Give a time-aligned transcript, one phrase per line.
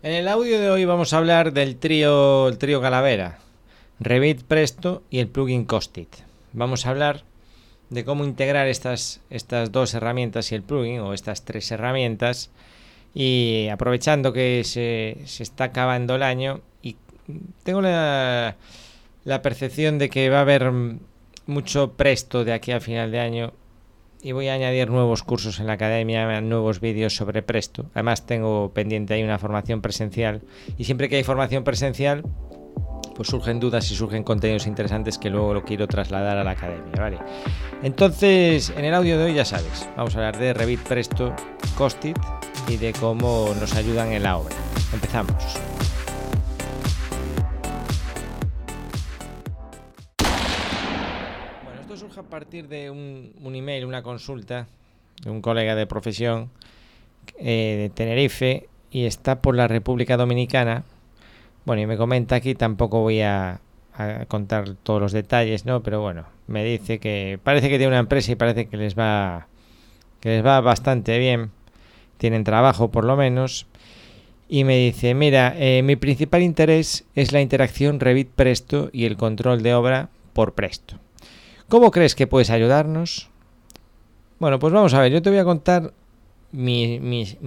[0.00, 3.40] En el audio de hoy vamos a hablar del trío, el trío Calavera,
[3.98, 6.08] Revit Presto y el plugin Costit.
[6.52, 7.24] Vamos a hablar
[7.90, 12.52] de cómo integrar estas, estas dos herramientas y el plugin, o estas tres herramientas,
[13.12, 16.94] y aprovechando que se, se está acabando el año, y
[17.64, 18.54] tengo la,
[19.24, 20.70] la percepción de que va a haber
[21.46, 23.52] mucho Presto de aquí a final de año
[24.22, 27.86] y voy a añadir nuevos cursos en la academia, nuevos vídeos sobre Presto.
[27.94, 30.42] Además tengo pendiente ahí una formación presencial
[30.76, 32.24] y siempre que hay formación presencial
[33.18, 36.92] pues surgen dudas y surgen contenidos interesantes que luego lo quiero trasladar a la academia,
[36.96, 37.18] ¿vale?
[37.82, 41.34] Entonces, en el audio de hoy ya sabes, vamos a hablar de Revit Presto
[41.76, 42.16] Costit
[42.68, 44.54] y de cómo nos ayudan en la obra.
[44.92, 45.34] Empezamos.
[52.28, 54.66] Partir de un, email, una consulta
[55.22, 56.50] de un colega de profesión
[57.38, 60.84] eh, de Tenerife y está por la República Dominicana.
[61.64, 63.60] Bueno, y me comenta aquí, tampoco voy a,
[63.94, 65.82] a, contar todos los detalles, ¿no?
[65.82, 69.48] Pero bueno, me dice que parece que tiene una empresa y parece que les va
[70.20, 71.50] que les va bastante bien.
[72.16, 73.66] Tienen trabajo por lo menos.
[74.48, 79.16] Y me dice, mira, eh, mi principal interés es la interacción Revit Presto y el
[79.16, 80.98] control de obra por Presto.
[81.68, 83.28] ¿Cómo crees que puedes ayudarnos?
[84.38, 85.92] Bueno, pues vamos a ver, yo te voy a contar
[86.50, 86.94] mi,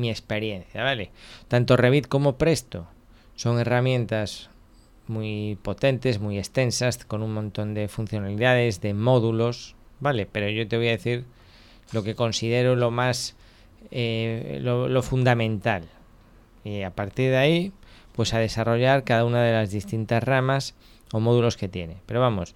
[0.10, 1.10] experiencia, ¿vale?
[1.48, 2.86] Tanto Revit como Presto
[3.36, 4.52] son herramientas
[5.08, 10.28] muy potentes, muy extensas, con un montón de funcionalidades, de módulos, ¿vale?
[10.32, 11.26] Pero yo te voy a decir
[11.92, 13.36] lo que considero lo más,
[13.90, 15.86] eh, lo, lo fundamental.
[16.64, 17.72] Y a partir de ahí,
[18.14, 20.76] pues a desarrollar cada una de las distintas ramas
[21.12, 21.98] o módulos que tiene.
[22.06, 22.54] Pero vamos,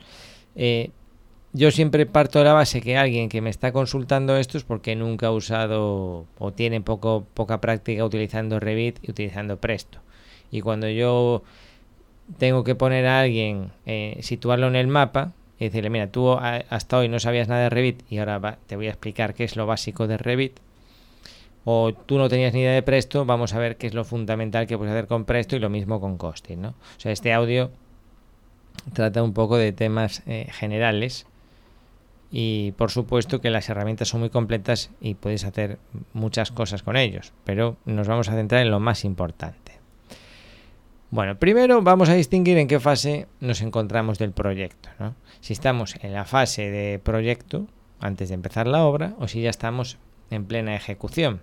[0.55, 0.91] eh,
[1.55, 4.93] yo siempre parto de la base que alguien que me está consultando esto es porque
[4.97, 9.99] nunca ha usado o tiene poco, poca práctica utilizando Revit y utilizando Presto.
[10.51, 11.43] Y cuando yo
[12.39, 16.97] tengo que poner a alguien, eh, situarlo en el mapa y decirle, mira, tú hasta
[16.97, 19.65] hoy no sabías nada de Revit y ahora te voy a explicar qué es lo
[19.65, 20.59] básico de Revit.
[21.63, 24.67] O tú no tenías ni idea de Presto, vamos a ver qué es lo fundamental
[24.67, 26.69] que puedes hacer con Presto y lo mismo con Costing, ¿no?
[26.69, 27.71] O sea, este audio
[28.91, 31.25] trata un poco de temas eh, generales
[32.31, 35.80] y por supuesto que las herramientas son muy completas y puedes hacer
[36.13, 39.74] muchas cosas con ellos, pero nos vamos a centrar en lo más importante.
[41.12, 44.90] Bueno, primero vamos a distinguir en qué fase nos encontramos del proyecto.
[45.00, 45.16] ¿no?
[45.40, 47.68] Si estamos en la fase de proyecto,
[48.00, 49.97] antes de empezar la obra, o si ya estamos
[50.30, 51.42] en plena ejecución.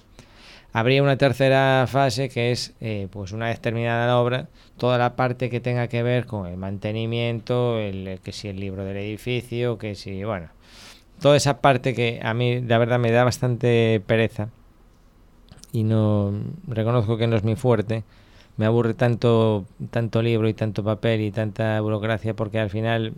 [0.75, 5.17] Habría una tercera fase que es, eh, pues una vez terminada la obra, toda la
[5.17, 9.77] parte que tenga que ver con el mantenimiento, el, que si el libro del edificio,
[9.77, 10.49] que si, bueno,
[11.21, 14.49] toda esa parte que a mí la verdad me da bastante pereza
[15.73, 16.33] y no
[16.67, 18.05] reconozco que no es mi fuerte.
[18.57, 23.15] Me aburre tanto tanto libro y tanto papel y tanta burocracia porque al final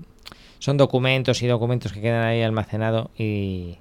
[0.59, 3.79] son documentos y documentos que quedan ahí almacenados y,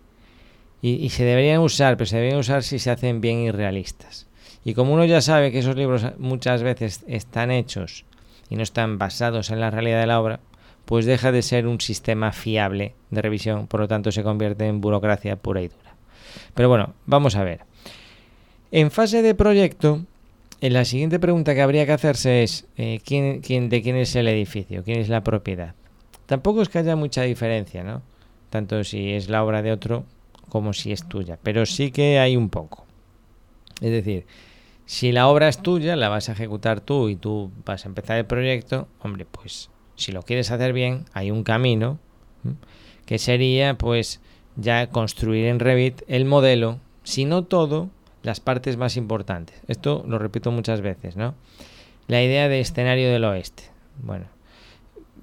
[0.84, 4.28] y, y, se deberían usar, pero se deberían usar si se hacen bien y realistas.
[4.64, 8.06] Y como uno ya sabe que esos libros muchas veces están hechos
[8.50, 10.40] y no están basados en la realidad de la obra,
[10.86, 14.82] pues deja de ser un sistema fiable de revisión, por lo tanto se convierte en
[14.82, 15.96] burocracia pura y dura.
[16.54, 17.62] Pero bueno, vamos a ver.
[18.72, 20.02] En fase de proyecto,
[20.62, 24.16] en la siguiente pregunta que habría que hacerse es eh, ¿quién, quién, de quién es
[24.16, 25.76] el edificio, quién es la propiedad.
[26.26, 28.02] Tampoco es que haya mucha diferencia, ¿no?
[28.50, 30.06] Tanto si es la obra de otro
[30.50, 32.86] como si es tuya, pero sí que hay un poco.
[33.82, 34.26] Es decir,
[34.86, 38.18] si la obra es tuya, la vas a ejecutar tú y tú vas a empezar
[38.18, 42.00] el proyecto, hombre, pues si lo quieres hacer bien, hay un camino
[43.06, 44.22] que sería pues
[44.56, 47.90] ya construir en Revit el modelo, si no todo,
[48.22, 49.62] las partes más importantes.
[49.68, 51.36] Esto lo repito muchas veces, ¿no?
[52.08, 53.64] La idea de escenario del oeste.
[54.02, 54.26] Bueno,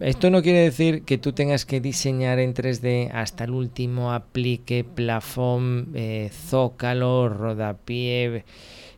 [0.00, 4.82] esto no quiere decir que tú tengas que diseñar en 3D hasta el último aplique,
[4.82, 8.44] plafón, eh, zócalo, rodapié,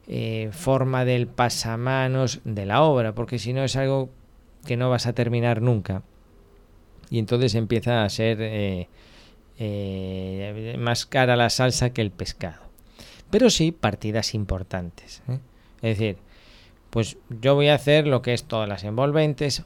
[0.06, 4.10] eh, forma del pasamanos de la obra, porque si no es algo
[4.64, 6.02] que no vas a terminar nunca.
[7.10, 8.86] Y entonces empieza a ser eh,
[10.78, 12.62] más cara la salsa que el pescado.
[13.30, 15.22] Pero sí partidas importantes.
[15.82, 16.18] Es decir,
[16.90, 19.64] pues yo voy a hacer lo que es todas las envolventes,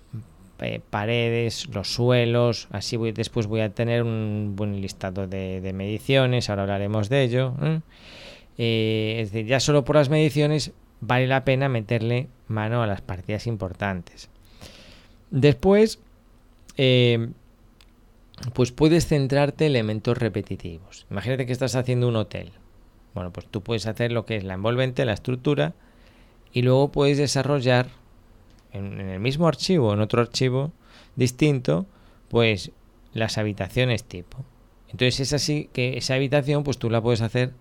[0.60, 6.62] eh, paredes, los suelos, así después voy a tener un buen listado de, mediciones, ahora
[6.62, 7.54] hablaremos de ello.
[7.62, 7.80] ¿eh?
[9.20, 13.46] es decir, ya solo por las mediciones vale la pena meterle mano a las partidas
[13.46, 14.30] importantes.
[15.30, 15.98] Después,
[16.76, 17.30] eh,
[18.54, 21.06] pues puedes centrarte en elementos repetitivos.
[21.10, 22.52] Imagínate que estás haciendo un hotel.
[23.14, 25.74] Bueno, pues tú puedes hacer lo que es la envolvente, la estructura,
[26.52, 27.88] y luego puedes desarrollar
[28.76, 30.72] en, el mismo archivo, en otro archivo
[31.16, 31.86] distinto,
[32.28, 32.72] pues
[33.12, 34.44] las habitaciones tipo.
[34.88, 37.52] Entonces es así que esa habitación pues tú la puedes hacer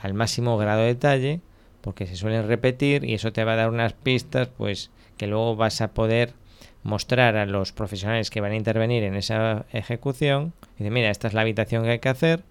[0.00, 1.40] al máximo grado de detalle
[1.80, 5.56] porque se suelen repetir y eso te va a dar unas pistas pues que luego
[5.56, 6.34] vas a poder
[6.82, 11.28] mostrar a los profesionales que van a intervenir en esa ejecución y de mira esta
[11.28, 12.42] es la habitación que hay que hacer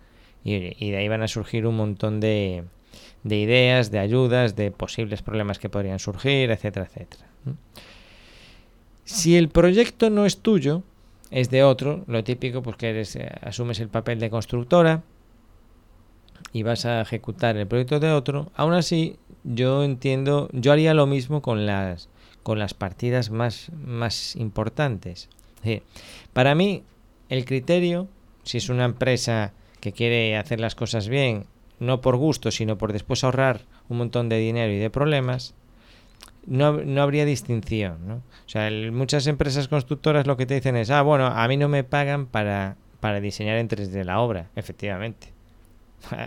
[0.43, 2.65] y, de ahí van a surgir un montón de,
[3.23, 7.25] de ideas, de ayudas, de posibles problemas que podrían surgir, etcétera, etcétera.
[9.25, 10.83] Si el proyecto no es tuyo,
[11.31, 15.01] es de otro, lo típico, pues que eres, eh, asumes el papel de constructora
[16.53, 21.07] y vas a ejecutar el proyecto de otro, aún así yo entiendo, yo haría lo
[21.07, 22.07] mismo con las
[22.43, 25.27] con las partidas más, más importantes.
[26.31, 26.83] para mí,
[27.29, 28.07] el criterio,
[28.43, 31.47] si es una empresa que quiere hacer las cosas bien,
[31.79, 35.55] no por gusto, sino por después ahorrar un montón de dinero y de problemas,
[36.47, 38.07] no, no habría distinción.
[38.07, 38.15] ¿no?
[38.15, 41.69] O sea, muchas empresas constructoras lo que te dicen es, ah, bueno, a mí no
[41.69, 45.33] me pagan para, para diseñar en 3D la obra, efectivamente.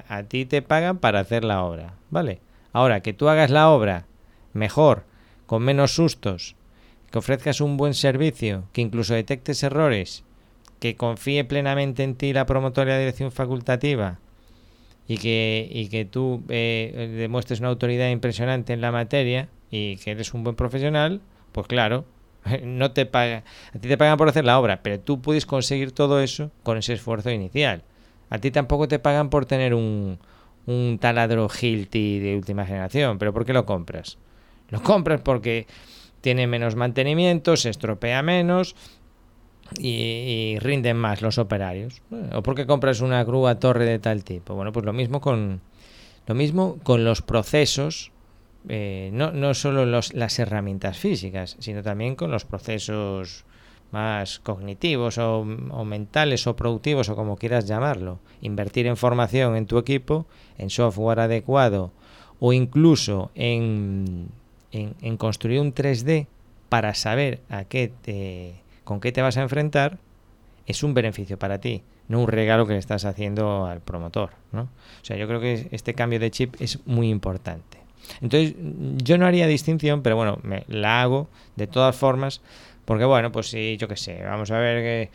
[0.08, 2.40] A, ti te pagan para hacer la obra, ¿vale?
[2.72, 4.06] Ahora, que tú hagas la obra
[4.52, 5.04] mejor,
[5.46, 6.56] con menos sustos,
[7.10, 10.24] que ofrezcas un buen servicio, que incluso detectes errores,
[10.80, 14.18] que confíe plenamente en ti la promotora de dirección facultativa
[15.06, 20.12] y que, y que tú eh, demuestres una autoridad impresionante en la materia, y que
[20.12, 21.20] eres un buen profesional,
[21.52, 22.04] pues claro,
[22.62, 23.44] no te paga,
[23.74, 26.78] a ti te pagan por hacer la obra, pero tú puedes conseguir todo eso con
[26.78, 27.82] ese esfuerzo inicial.
[28.30, 30.18] A ti tampoco te pagan por tener un,
[30.66, 34.18] un taladro Hilti de última generación, pero ¿por qué lo compras?
[34.68, 35.66] Lo compras porque
[36.20, 38.76] tiene menos mantenimiento, se estropea menos
[39.78, 42.02] y, rinden más los operarios.
[42.32, 44.54] O porque compras una grúa torre de tal tipo.
[44.54, 45.60] Bueno, pues lo mismo con
[46.26, 48.12] lo mismo con los procesos
[48.68, 53.44] eh, no, no solo los, las herramientas físicas, sino también con los procesos
[53.90, 58.20] más cognitivos o, mentales o productivos o como quieras llamarlo.
[58.42, 60.26] Invertir en formación en tu equipo,
[60.58, 61.92] en software adecuado
[62.40, 64.28] o incluso en,
[64.72, 66.26] en, construir un 3D
[66.68, 69.98] para saber a qué te, con qué te vas a enfrentar,
[70.66, 74.30] es un beneficio para ti, no un regalo que le estás haciendo al promotor.
[74.52, 74.62] ¿no?
[74.62, 77.77] O sea, yo creo que este cambio de chip es muy importante.
[78.20, 78.55] Entonces,
[79.02, 82.40] yo no haría distinción, pero bueno, me la hago de todas formas,
[82.84, 85.10] porque bueno, pues sí, yo qué sé, vamos a ver que...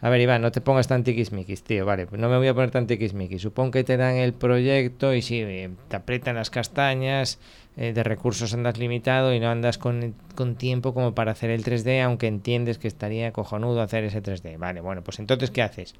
[0.00, 2.72] A ver, Iván, no te pongas tan tiquismiquis, tío, vale, no me voy a poner
[2.72, 3.40] tan tiquismiquis.
[3.40, 7.38] Supongo que te dan el proyecto y sí, eh, te aprietan las castañas,
[7.76, 11.62] eh, de recursos andas limitado y no andas con, con, tiempo como para hacer el
[11.62, 14.58] 3D, aunque entiendes que estaría cojonudo hacer ese 3D.
[14.58, 15.94] Vale, bueno, pues entonces, ¿qué haces?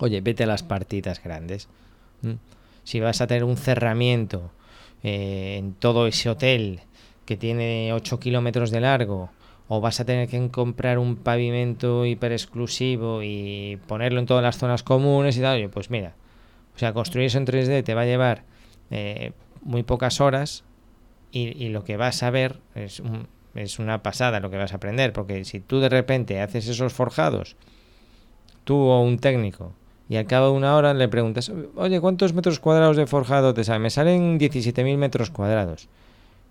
[0.00, 1.68] Oye, vete a las partidas grandes.
[2.82, 4.50] Si vas a tener un cerramiento
[5.02, 6.80] eh, en todo ese hotel
[7.24, 9.30] que tiene 8 kilómetros de largo,
[9.68, 14.58] o vas a tener que comprar un pavimento hiper exclusivo y ponerlo en todas las
[14.58, 16.14] zonas comunes y tal, pues mira,
[16.74, 18.44] o sea, construir eso en 3D te va a llevar
[18.90, 19.32] eh,
[19.62, 20.64] muy pocas horas
[21.30, 23.02] y, lo que vas a ver es,
[23.54, 26.92] es una pasada lo que vas a aprender, porque si tú de repente haces esos
[26.92, 27.56] forjados,
[28.64, 29.72] tú o un técnico,
[30.12, 33.80] y al cabo una hora le preguntas, oye, ¿cuántos metros cuadrados de forjado te salen?
[33.80, 35.88] Me salen 17.000 metros cuadrados.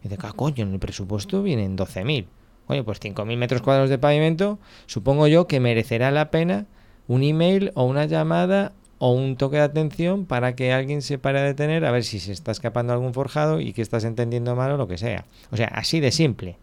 [0.04, 2.26] Y dice, ah, coño, en el presupuesto vienen 12.000.
[2.66, 4.58] Oye, pues 5.000 metros cuadrados de pavimento,
[4.88, 6.66] supongo yo que merecerá la pena
[7.08, 11.38] un email o una llamada o un toque de atención para que alguien se pare
[11.38, 14.72] a detener a ver si se está escapando algún forjado y que estás entendiendo mal
[14.72, 15.26] o lo que sea.
[15.52, 16.58] O sea, así de simple.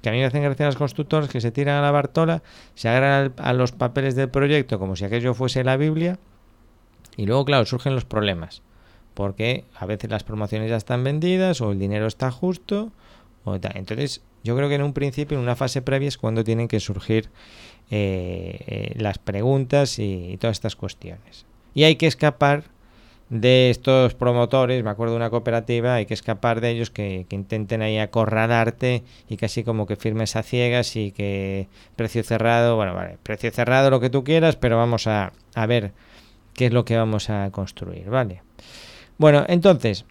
[0.00, 2.44] Que a mí me hacen gracia los constructores que se tiran a la Bartola,
[2.76, 6.20] se agarran a los papeles del proyecto como si aquello fuese la Biblia
[7.16, 8.62] y luego, claro, surgen los problemas.
[9.14, 12.92] Porque a veces las promociones ya están vendidas o el dinero está justo.
[13.44, 16.68] O Entonces, yo creo que en un principio, en una fase previa, es cuando tienen
[16.68, 17.30] que surgir
[17.90, 21.46] eh, eh, las preguntas y, todas estas cuestiones.
[21.74, 22.64] Y hay que escapar
[23.28, 27.82] de estos promotores, me acuerdo de una cooperativa, hay que escapar de ellos que, intenten
[27.82, 33.18] ahí acorralarte y casi como que firmes a ciegas y que precio cerrado, bueno, vale,
[33.22, 35.92] precio cerrado lo que tú quieras, pero vamos a, a ver
[36.56, 38.42] qué es lo que vamos a construir, ¿vale?
[39.18, 40.04] Bueno, entonces,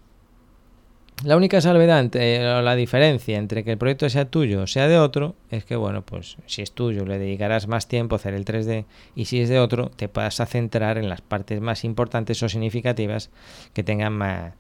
[1.24, 4.98] la única salvedad, o la diferencia entre que el proyecto sea tuyo o sea de
[4.98, 8.46] otro, es que, bueno, pues si es tuyo le dedicarás más tiempo a hacer el
[8.46, 8.86] 3D
[9.16, 12.50] y si es de otro te vas a centrar en las partes más importantes o
[12.50, 13.32] significativas
[13.74, 14.54] que tengan más,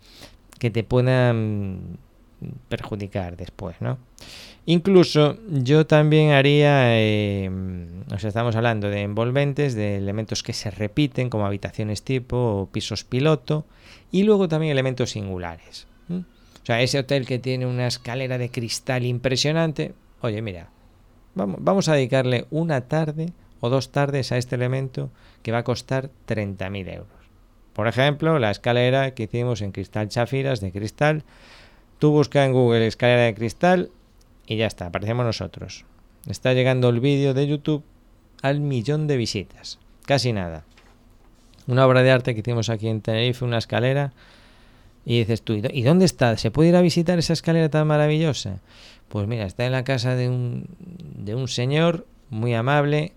[0.58, 2.00] que te puedan
[2.70, 3.98] perjudicar después, ¿no?
[4.68, 7.52] Incluso yo también haría, eh,
[8.12, 12.70] o sea, estamos hablando de envolventes, de elementos que se repiten como habitaciones tipo o
[12.72, 13.66] pisos piloto
[14.12, 15.88] y luego también elementos singulares.
[16.10, 20.72] O sea, ese hotel que tiene una escalera de cristal impresionante, oye, mira,
[21.36, 25.12] vamos, a dedicarle una tarde o dos tardes a este elemento
[25.44, 27.08] que va a costar 30.000 euros.
[27.74, 31.24] Por ejemplo, la escalera que hicimos en cristal chafiras de cristal.
[32.00, 33.92] Tú buscas en Google escalera de cristal
[34.48, 35.86] y ya está, aparecemos nosotros.
[36.28, 37.84] Está llegando el vídeo de YouTube
[38.42, 39.80] al millón de visitas.
[40.06, 40.66] Casi nada.
[41.68, 44.14] Una obra de arte que hicimos aquí en Tenerife, una escalera.
[45.06, 46.36] Y dices tú, ¿y dónde está?
[46.38, 48.60] ¿Se puede ir a visitar esa escalera tan maravillosa?
[49.10, 53.14] Pues mira, está en la casa de un, de un señor muy amable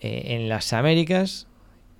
[0.00, 1.48] eh, en las Américas,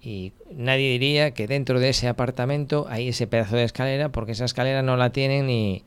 [0.01, 4.45] y nadie diría que dentro de ese apartamento hay ese pedazo de escalera porque esa
[4.45, 5.83] escalera no la tienen ni,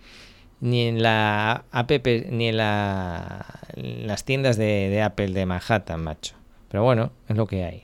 [0.62, 1.92] ni en la app
[2.30, 6.36] ni en, la, las tiendas de, Apple de Manhattan, macho.
[6.70, 7.84] Pero bueno, es lo que hay.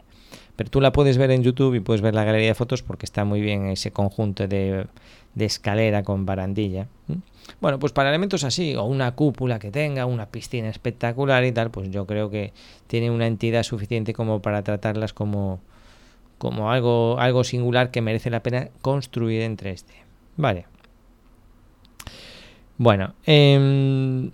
[0.55, 3.05] Pero tú la puedes ver en YouTube y puedes ver la galería de fotos porque
[3.05, 4.87] está muy bien ese conjunto de,
[5.35, 6.87] de escalera con barandilla.
[7.61, 11.71] Bueno, pues para elementos así, o una cúpula que tenga, una piscina espectacular y tal,
[11.71, 12.53] pues yo creo que
[12.87, 15.59] tiene una entidad suficiente como para tratarlas como,
[16.41, 19.85] algo, algo singular que merece la pena construir en 3D.
[20.37, 20.65] Vale.
[22.77, 24.31] Bueno, em,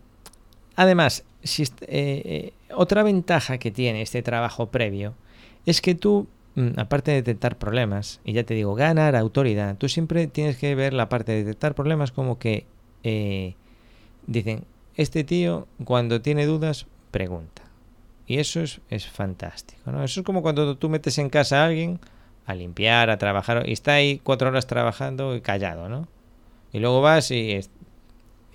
[0.75, 5.13] además, si, eh, eh, otra ventaja que tiene este trabajo previo
[5.65, 9.87] es que tú, mm, aparte de detectar problemas, y ya te digo, ganar autoridad, tú
[9.89, 12.65] siempre tienes que ver la parte de detectar problemas como que
[13.03, 13.55] eh,
[14.27, 17.63] dicen, este tío cuando tiene dudas, pregunta.
[18.27, 20.03] Y eso es, es fantástico, ¿no?
[20.03, 21.99] Eso es como cuando tú metes en casa a alguien
[22.45, 26.07] a limpiar, a trabajar, y está ahí cuatro horas trabajando y callado, ¿no?
[26.73, 27.59] Y luego vas y,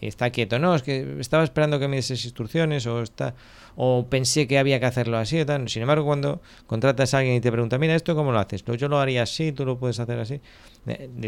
[0.07, 0.59] está quieto.
[0.59, 3.35] No, es que estaba esperando que me dieses instrucciones o está
[3.77, 5.69] o pensé que había que hacerlo así tal.
[5.69, 8.65] Sin embargo, cuando contratas a alguien y te pregunta, mira, ¿esto cómo lo haces?
[8.65, 10.41] Yo lo haría así, tú lo puedes hacer así.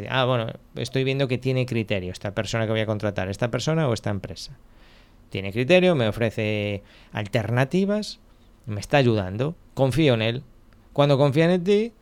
[0.09, 0.47] Ah, bueno,
[0.77, 4.11] estoy viendo que tiene criterio esta persona que voy a contratar, esta persona o esta
[4.11, 4.57] empresa.
[5.29, 8.21] Tiene criterio, me ofrece alternativas
[8.67, 10.43] me está ayudando, confío en él.
[10.93, 11.93] Cuando confían en ti,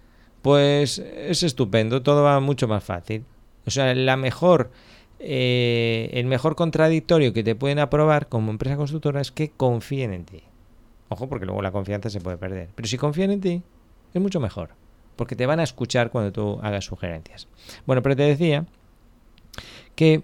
[0.43, 3.25] pues es estupendo, todo va mucho más fácil.
[3.67, 4.71] O sea, la mejor,
[5.19, 10.25] eh, el mejor contradictorio que te pueden aprobar como empresa constructora es que confíen en
[10.25, 10.43] ti.
[11.09, 12.69] Ojo, porque luego la confianza se puede perder.
[12.75, 13.63] Pero si confían en ti,
[14.13, 14.71] es mucho mejor.
[15.17, 17.49] Porque te van a escuchar cuando tú hagas sugerencias.
[17.87, 18.67] Bueno, pero te decía
[19.95, 20.23] que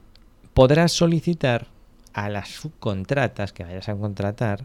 [0.52, 1.66] podrás solicitar
[2.12, 4.64] a las subcontratas que vayas a contratar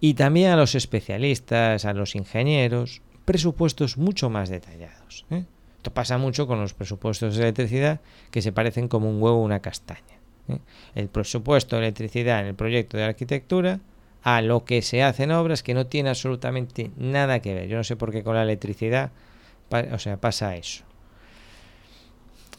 [0.00, 5.26] y también a los especialistas, a los ingenieros, presupuestos mucho más detallados.
[5.30, 5.44] ¿eh?
[5.92, 9.60] Pasa mucho con los presupuestos de electricidad que se parecen como un huevo o una
[9.60, 10.18] castaña.
[10.48, 10.58] ¿eh?
[10.94, 13.80] El presupuesto de electricidad en el proyecto de arquitectura
[14.22, 17.68] a lo que se hace en obras que no tiene absolutamente nada que ver.
[17.68, 19.10] Yo no sé por qué con la electricidad
[19.92, 20.84] o sea, pasa eso.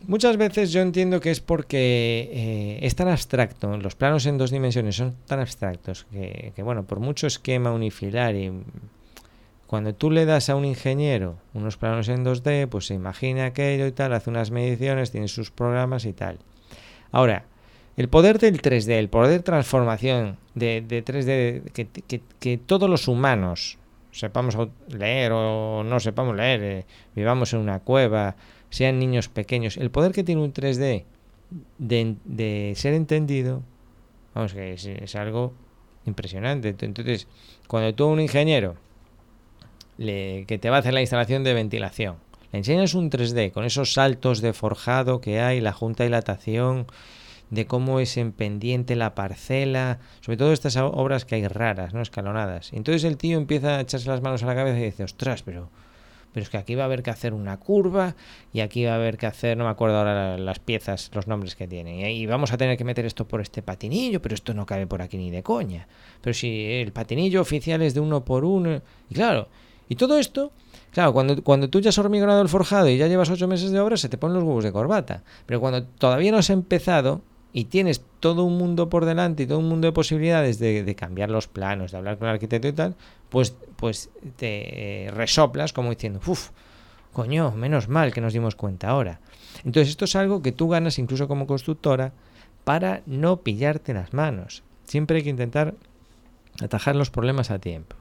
[0.07, 4.49] Muchas veces yo entiendo que es porque eh, es tan abstracto, los planos en dos
[4.49, 8.49] dimensiones son tan abstractos que, bueno, por mucho esquema unifilar y
[9.69, 13.85] cuando tú le das a un ingeniero unos planos en 2D, pues se imagina aquello
[13.85, 16.39] y tal, hace unas mediciones, tiene sus programas y tal.
[17.11, 17.45] Ahora,
[17.95, 21.87] el poder del 3D, el poder de transformación de, 3D, que,
[22.39, 23.77] que, todos los humanos
[24.09, 24.57] sepamos
[24.87, 26.85] leer o no sepamos leer, eh,
[27.15, 28.37] vivamos en una cueva,
[28.71, 31.03] sean niños pequeños, el poder que tiene un 3D
[31.77, 33.61] de, ser entendido,
[34.33, 35.53] vamos, que es, algo
[36.07, 36.75] impresionante.
[36.79, 37.27] Entonces,
[37.67, 38.88] cuando tú un ingeniero
[39.99, 42.15] le, que te va a hacer la instalación de ventilación,
[42.51, 46.87] le enseñas un 3D con esos saltos de forjado que hay, la junta y dilatación,
[47.51, 52.01] de cómo es en pendiente la parcela, sobre todo estas obras que hay raras, no
[52.01, 52.71] escalonadas.
[52.73, 55.69] Entonces el tío empieza a echarse las manos a la cabeza y dice, ostras, pero
[56.31, 58.15] pero es que aquí va a haber que hacer una curva
[58.53, 61.55] y aquí va a haber que hacer, no me acuerdo ahora las piezas, los nombres
[61.55, 64.65] que tienen, y vamos a tener que meter esto por este patinillo, pero esto no
[64.65, 65.87] cabe por aquí ni de coña.
[66.21, 69.47] Pero si el patinillo oficial es de uno por uno, y claro,
[69.89, 70.53] y todo esto,
[70.91, 73.79] claro, cuando, cuando tú ya has hormigonado el forjado y ya llevas ocho meses de
[73.79, 75.23] obra, se te ponen los huevos de corbata.
[75.45, 79.59] Pero cuando todavía no has empezado, y tienes todo un mundo por delante y todo
[79.59, 82.95] un mundo de posibilidades de, cambiar los planos, de hablar con el arquitecto y tal,
[83.29, 86.49] pues, pues te resoplas como diciendo, uff,
[87.13, 89.19] coño, menos mal que nos dimos cuenta ahora.
[89.65, 92.13] Entonces esto es algo que tú ganas incluso como constructora
[92.63, 94.63] para no pillarte las manos.
[94.83, 95.73] Siempre hay que intentar
[96.61, 97.95] atajar los problemas a tiempo.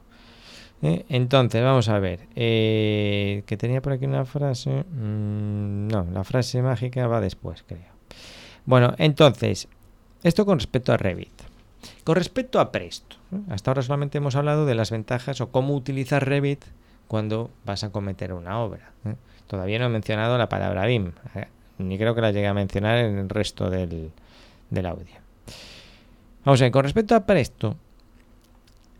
[0.82, 1.04] ¿Eh?
[1.08, 2.20] Entonces, vamos a ver.
[2.36, 4.84] Eh, que tenía por aquí una frase.
[4.84, 7.98] Mm, no, la frase mágica va después, creo.
[8.64, 9.68] Bueno, entonces,
[10.22, 11.32] esto con respecto a Revit.
[12.04, 13.16] Con respecto a Presto,
[13.50, 16.64] hasta ahora solamente hemos hablado de las ventajas o cómo utilizar Revit
[17.06, 18.92] cuando vas a cometer una obra.
[19.04, 19.14] ¿eh?
[19.46, 21.48] Todavía no he mencionado la palabra BIM, ¿eh?
[21.78, 25.14] ni creo que la llegue a mencionar en el resto del audio.
[26.44, 27.76] Vamos a ver, con respecto a Presto,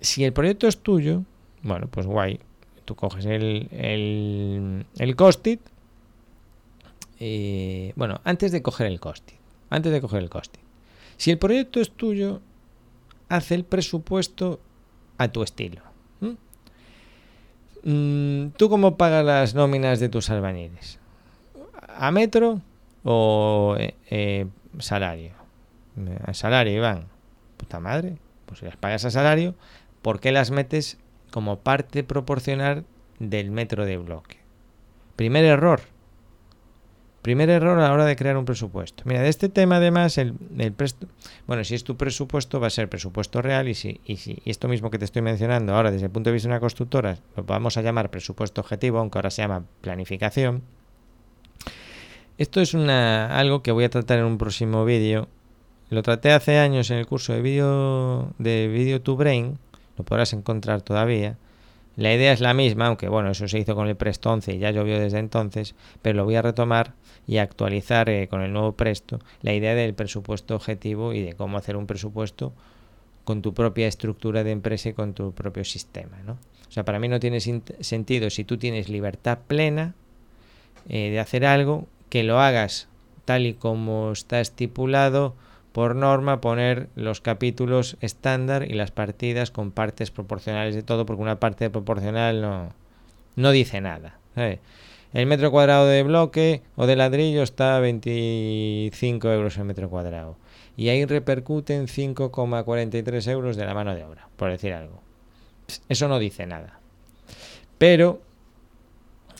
[0.00, 1.22] si el proyecto es tuyo,
[1.62, 2.40] bueno, pues guay.
[2.84, 5.60] Tú coges el, el, el Costit.
[7.20, 9.38] Eh, bueno, antes de coger el Costit.
[9.70, 10.62] Antes de coger el Costit.
[11.16, 12.40] Si el proyecto es tuyo,
[13.28, 14.60] haz el presupuesto
[15.18, 15.82] a tu estilo.
[17.84, 20.98] Mm, ¿Tú cómo pagas las nóminas de tus albañiles?
[21.96, 22.60] ¿A metro
[23.04, 24.46] o eh, eh,
[24.78, 25.32] salario?
[26.24, 27.06] A salario, Iván.
[27.56, 28.18] Puta madre.
[28.46, 29.54] Pues si las pagas a salario,
[30.02, 30.98] ¿por qué las metes
[31.30, 32.84] como parte proporcional
[33.18, 34.38] del metro de bloque?
[35.16, 35.80] Primer error.
[37.22, 39.02] Primer error a la hora de crear un presupuesto.
[39.04, 40.34] Mira, de este tema además, el,
[41.46, 44.50] bueno, si es tu presupuesto, va a ser presupuesto real y si, y si y
[44.50, 47.18] esto mismo que te estoy mencionando ahora desde el punto de vista de una constructora,
[47.36, 50.62] lo vamos a llamar presupuesto objetivo, aunque ahora se llama planificación.
[52.38, 55.28] Esto es una, algo que voy a tratar en un próximo vídeo.
[55.90, 59.58] Lo traté hace años en el curso de vídeo de Video to Brain,
[59.98, 61.36] lo podrás encontrar todavía.
[61.96, 64.58] La idea es la misma, aunque bueno, eso se hizo con el Presto 11 y
[64.58, 66.94] ya llovió desde entonces, pero lo voy a retomar
[67.26, 71.58] y actualizar eh, con el nuevo Presto la idea del presupuesto objetivo y de cómo
[71.58, 72.52] hacer un presupuesto
[73.24, 76.18] con tu propia estructura de empresa y con tu propio sistema.
[76.24, 76.38] ¿no?
[76.68, 79.94] O sea, para mí no tiene sentido si tú tienes libertad plena
[80.88, 82.88] eh, de hacer algo, que lo hagas
[83.24, 85.34] tal y como está estipulado
[85.78, 91.22] por norma poner los capítulos estándar y las partidas con partes proporcionales de todo, porque
[91.22, 92.70] una parte proporcional no,
[93.36, 94.18] no dice nada.
[94.34, 100.36] El metro cuadrado de bloque o de ladrillo está a 25 euros el metro cuadrado.
[100.76, 105.00] Y ahí repercuten 5,43 euros de la mano de obra, por decir algo.
[105.88, 106.80] Eso no dice nada.
[107.78, 108.20] Pero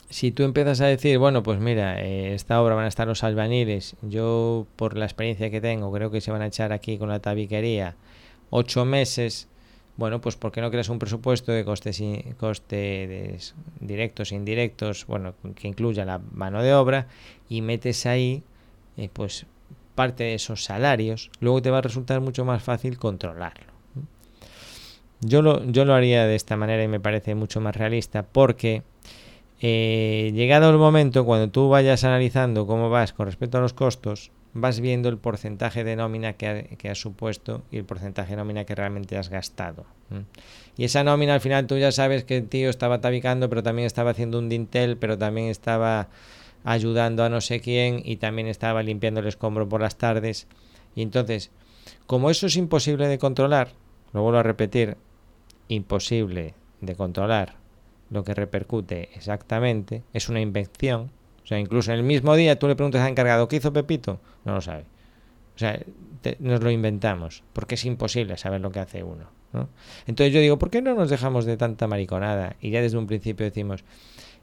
[0.09, 3.23] si tú empiezas a decir, bueno, pues mira, eh, esta obra van a estar los
[3.23, 7.09] albañiles, yo por la experiencia que tengo creo que se van a echar aquí con
[7.09, 7.95] la tabiquería
[8.49, 9.47] ocho meses,
[9.97, 12.01] bueno, pues ¿por qué no creas un presupuesto de costes,
[12.37, 17.07] costes directos e indirectos, bueno, que incluya la mano de obra
[17.47, 18.43] y metes ahí,
[18.97, 19.45] eh, pues
[19.93, 23.73] parte de esos salarios, luego te va a resultar mucho más fácil controlarlo.
[25.21, 28.83] Yo lo, yo lo haría de esta manera y me parece mucho más realista porque
[29.61, 34.31] eh, llegado el momento, cuando tú vayas analizando cómo vas con respecto a los costos,
[34.53, 38.73] vas viendo el porcentaje de nómina que, has supuesto y el porcentaje de nómina que
[38.73, 39.85] realmente has gastado.
[40.77, 43.85] Y esa nómina al final tú ya sabes que el tío estaba tabicando, pero también
[43.85, 46.07] estaba haciendo un dintel, pero también estaba
[46.63, 50.47] ayudando a no sé quién y también estaba limpiando el escombro por las tardes.
[50.95, 51.51] Y entonces,
[52.07, 53.73] como eso es imposible de controlar,
[54.13, 54.95] lo vuelvo a repetir,
[55.67, 57.58] imposible de controlar
[58.09, 61.11] lo que repercute exactamente es una invención.
[61.43, 64.19] O sea, incluso en el mismo día tú le preguntas al encargado, ¿qué hizo Pepito?
[64.45, 64.85] No lo sabe.
[65.55, 65.79] O sea,
[66.39, 69.25] nos lo inventamos, porque es imposible saber lo que hace uno.
[70.05, 72.55] Entonces yo digo, ¿por qué no nos dejamos de tanta mariconada?
[72.61, 73.83] Y ya desde un principio decimos,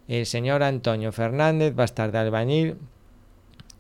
[0.09, 2.77] el señor Antonio Fernández va a estar de albañil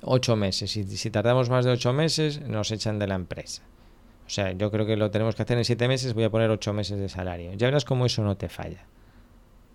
[0.03, 0.77] ocho meses.
[0.77, 3.62] Y si tardamos más de ocho meses, nos echan de la empresa.
[4.27, 6.51] O sea, yo creo que lo tenemos que hacer en siete meses, voy a poner
[6.51, 7.53] ocho meses de salario.
[7.55, 8.85] Ya verás cómo eso no te falla.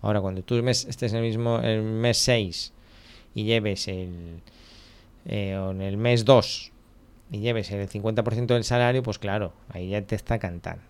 [0.02, 2.72] Ahora, cuando tú estés en el mismo el mes 6
[3.34, 4.42] y lleves el,
[5.26, 6.72] eh, en el mes 2
[7.30, 10.82] y lleves el 50% del salario, pues claro, ahí ya te está cantando.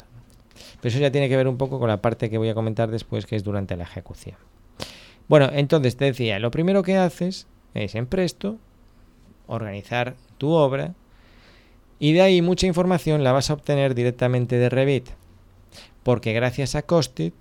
[0.80, 2.90] Pero eso ya tiene que ver un poco con la parte que voy a comentar
[2.90, 4.36] después, que es durante la ejecución.
[5.28, 8.58] Bueno, entonces te decía, lo primero que haces es en Presto
[9.46, 10.94] organizar tu obra
[11.98, 15.10] y de ahí mucha información la vas a obtener directamente de Revit.
[16.02, 17.34] Porque gracias a Costit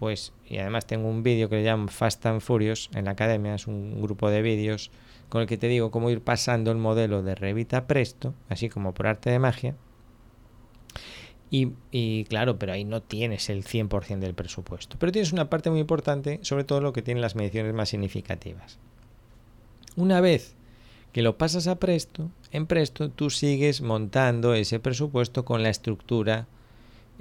[0.00, 3.54] pues, y además tengo un vídeo que le llamo Fast and Furious en la academia,
[3.54, 4.90] es un grupo de vídeos
[5.28, 8.70] con el que te digo cómo ir pasando el modelo de Revit a Presto, así
[8.70, 9.76] como por arte de magia.
[11.50, 14.96] Y, y, claro, pero ahí no tienes el 100% del presupuesto.
[14.98, 18.78] Pero tienes una parte muy importante, sobre todo lo que tienen las mediciones más significativas.
[19.96, 20.54] Una vez
[21.12, 26.46] que lo pasas a Presto, en Presto tú sigues montando ese presupuesto con la estructura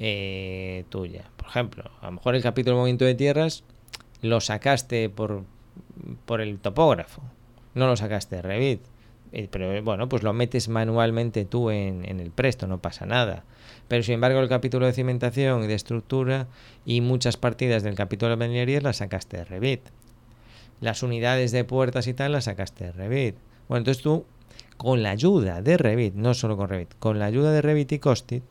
[0.02, 1.26] eh, tuya.
[1.36, 3.66] Por ejemplo, a lo mejor el capítulo movimiento de tierras
[4.22, 5.44] lo sacaste por,
[6.26, 7.22] por el topógrafo,
[7.74, 8.82] no lo sacaste de Revit.
[9.32, 13.44] Eh, pero bueno, pues lo metes manualmente tú en, el presto, no pasa nada.
[13.90, 16.48] Pero sin embargo, el capítulo de cimentación y de estructura
[16.86, 19.82] y muchas partidas del capítulo de albañilería las sacaste de Revit.
[20.80, 23.36] Las unidades de puertas y tal las sacaste de Revit.
[23.68, 24.26] Bueno, entonces tú,
[24.78, 28.00] con la ayuda de Revit, no solo con Revit, con la ayuda de Revit y
[28.00, 28.44] Costit,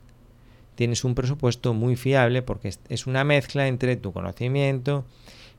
[0.79, 5.03] tienes un presupuesto muy fiable porque es una mezcla entre tu conocimiento,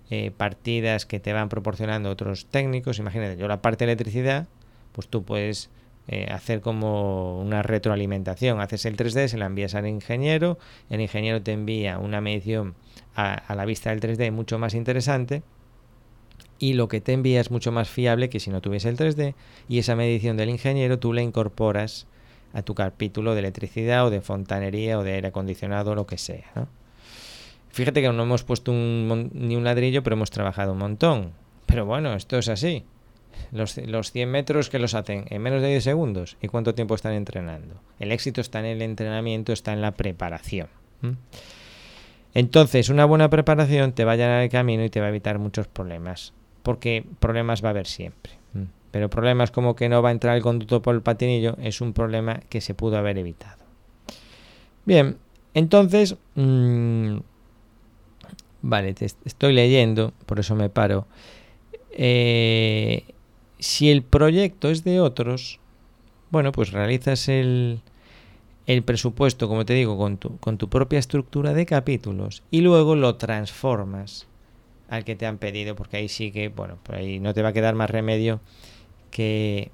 [0.08, 2.98] eh, partidas que te van proporcionando otros técnicos.
[2.98, 4.48] Imagínate, yo la parte de electricidad,
[4.92, 5.68] pues tú puedes
[6.08, 8.62] eh, hacer como una retroalimentación.
[8.62, 12.74] Haces el 3D, se la envías al ingeniero, el ingeniero te envía una medición
[13.14, 15.42] a, a la vista del 3D mucho más interesante
[16.58, 19.34] y lo que te envía es mucho más fiable que si no tuviese el 3D
[19.68, 22.06] y esa medición del ingeniero tú la incorporas
[22.52, 26.18] a tu capítulo de electricidad o de fontanería o de aire acondicionado o lo que
[26.18, 26.68] sea.
[27.70, 31.32] Fíjate que no hemos puesto ni un ladrillo, pero hemos trabajado un montón.
[31.66, 32.84] Pero bueno, esto es así.
[33.52, 36.36] Los, los 100 metros que los hacen en menos de 10 segundos.
[36.42, 37.76] ¿Y cuánto tiempo están entrenando?
[38.00, 40.68] El éxito está en el entrenamiento, está en la preparación.
[42.34, 45.38] Entonces, una buena preparación te va a llenar el camino y te va a evitar
[45.38, 46.32] muchos problemas.
[46.62, 48.39] Porque problemas va a haber siempre.
[48.90, 51.92] Pero problemas como que no va a entrar el conducto por el patinillo es un
[51.92, 53.62] problema que se pudo haber evitado.
[54.84, 55.18] Bien,
[55.54, 57.18] entonces, mmm,
[58.62, 61.06] vale, te estoy leyendo, por eso me paro.
[61.92, 63.04] Eh,
[63.58, 65.60] si el proyecto es de otros,
[66.30, 67.80] bueno, pues realizas el,
[68.66, 72.96] el presupuesto, como te digo, con tu, con tu propia estructura de capítulos y luego
[72.96, 74.26] lo transformas
[74.88, 77.50] al que te han pedido, porque ahí sí que, bueno, por ahí no te va
[77.50, 78.40] a quedar más remedio
[79.10, 79.70] que,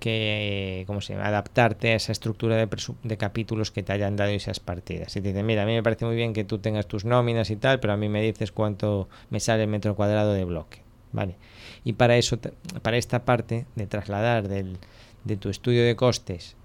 [0.00, 1.26] que ¿cómo se llama?
[1.26, 5.14] adaptarte a esa estructura de, capítulos que te hayan dado esas partidas.
[5.16, 7.50] Y te dicen, mira, a mí me parece muy bien que tú tengas tus nóminas
[7.50, 10.82] y tal, pero a mí me dices cuánto me sale el metro cuadrado de bloque.
[11.12, 11.36] ¿Vale?
[11.84, 12.38] Y para eso,
[12.82, 14.78] para esta parte de trasladar del,
[15.22, 16.56] de tu estudio de costes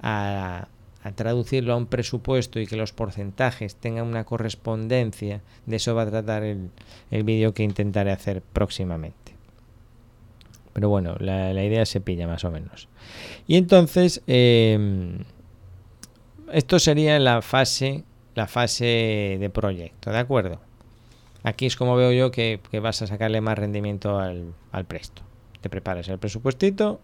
[0.00, 0.68] a,
[1.02, 6.02] a traducirlo a un presupuesto y que los porcentajes tengan una correspondencia, de eso va
[6.02, 6.70] a tratar el,
[7.10, 9.19] el vídeo que intentaré hacer próximamente.
[10.72, 12.88] Pero bueno, la, idea se pilla más o menos.
[13.46, 15.24] Y entonces, em,
[16.52, 18.04] esto sería la fase,
[18.34, 20.60] la fase de proyecto, ¿de acuerdo?
[21.42, 25.22] Aquí es como veo yo que, vas a sacarle más rendimiento al, al, presto.
[25.60, 27.00] Te preparas el presupuestito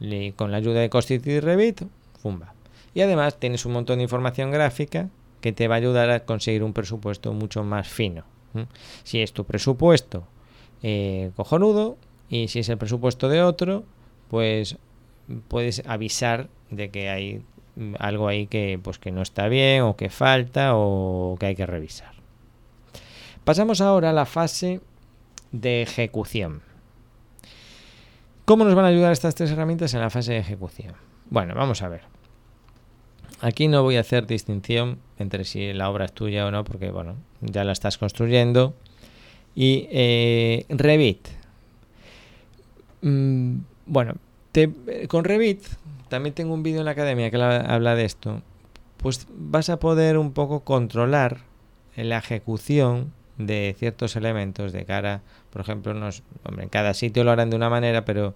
[0.00, 1.82] y con la ayuda de Costit y Revit,
[2.20, 2.54] fumba.
[2.94, 5.08] Y además tienes un montón de información gráfica
[5.40, 8.24] que te va a ayudar a conseguir un presupuesto mucho más fino.
[9.02, 10.24] Si es tu presupuesto
[10.82, 11.96] eh, cojonudo,
[12.32, 13.84] y si es el presupuesto de otro,
[14.30, 14.78] pues
[15.48, 17.42] puedes avisar de que hay
[17.98, 21.66] algo ahí que pues que no está bien o que falta o que hay que
[21.66, 22.14] revisar.
[23.44, 24.80] Pasamos ahora a la fase
[25.50, 26.62] de ejecución.
[28.46, 30.94] ¿Cómo nos van a ayudar estas tres herramientas en la fase de ejecución?
[31.28, 32.00] Bueno, vamos a ver.
[33.42, 36.90] Aquí no voy a hacer distinción entre si la obra es tuya o no, porque
[36.90, 38.72] bueno, ya la estás construyendo.
[39.54, 41.28] Y eh, Revit,
[43.02, 44.14] Mm, bueno,
[45.08, 45.62] con Revit,
[46.08, 48.42] también tengo un vídeo en la academia que habla de esto,
[48.96, 51.38] pues vas a poder un poco controlar
[51.96, 56.22] la ejecución de ciertos elementos de cara, por ejemplo, nos,
[56.58, 58.34] en cada sitio lo harán de una manera, pero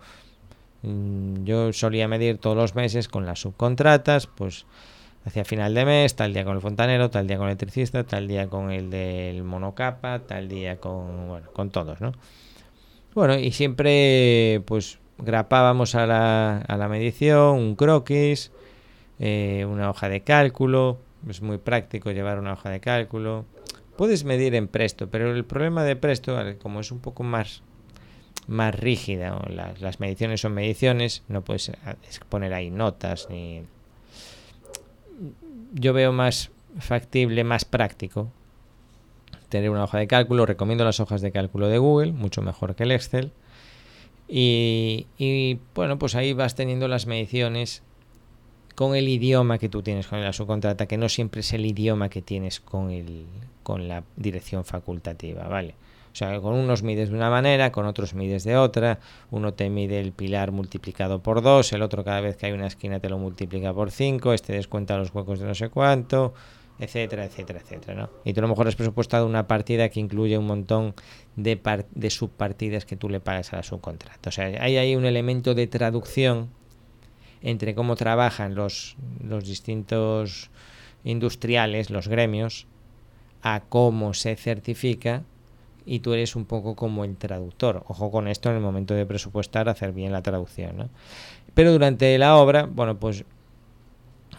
[0.83, 4.67] mm, yo solía medir todos los meses con las subcontratas, pues
[5.25, 8.29] hacia final de mes, tal día con el fontanero, tal día con el electricista, tal
[8.29, 12.13] día con el del monocapa, tal día con, bueno, con todos, ¿no?
[13.17, 18.53] Bueno, y siempre pues grapábamos a la, a la medición un croquis,
[19.19, 23.47] eh, una hoja de cálculo, es muy práctico llevar una hoja de cálculo.
[23.97, 27.63] Puedes medir en Presto, pero el problema de Presto, como es un poco más,
[28.49, 31.73] más rígida, las, las mediciones son mediciones, no puedes
[32.29, 33.63] poner ahí notas ni...
[35.73, 38.31] Yo veo más factible, más práctico
[39.49, 40.47] tener una hoja de cálculo.
[40.47, 43.33] Recomiendo las hojas de cálculo de Google, mucho mejor que el Excel.
[44.29, 47.83] Y, bueno, pues ahí vas teniendo las mediciones
[48.75, 52.09] con el idioma que tú tienes con la subcontrata, que no siempre es el idioma
[52.09, 53.25] que tienes con, el,
[53.63, 55.75] con la dirección facultativa, ¿vale?
[56.13, 59.01] O sea, con unos mides de una manera, con otros mides de otra.
[59.31, 62.67] Uno te mide el pilar multiplicado por 2, el otro cada vez que hay una
[62.67, 66.33] esquina te lo multiplica por 5, este descuenta los huecos de no sé cuánto
[66.79, 68.11] etcétera, etcétera, etcétera, ¿no?
[68.25, 70.95] Y tú a lo mejor has presupuestado una partida que incluye un montón
[71.37, 71.59] de,
[72.11, 74.29] subpartidas que tú le pagas a la subcontrata.
[74.29, 76.51] O sea, hay ahí un elemento de traducción
[77.43, 80.51] entre cómo trabajan los, los distintos
[81.05, 82.67] industriales, los gremios,
[83.43, 85.23] a cómo se certifica
[85.85, 87.85] y tú eres un poco como el traductor.
[87.87, 90.89] Ojo con esto en el momento de presupuestar, hacer bien la traducción, ¿no?
[91.55, 93.25] Pero durante la obra, bueno, pues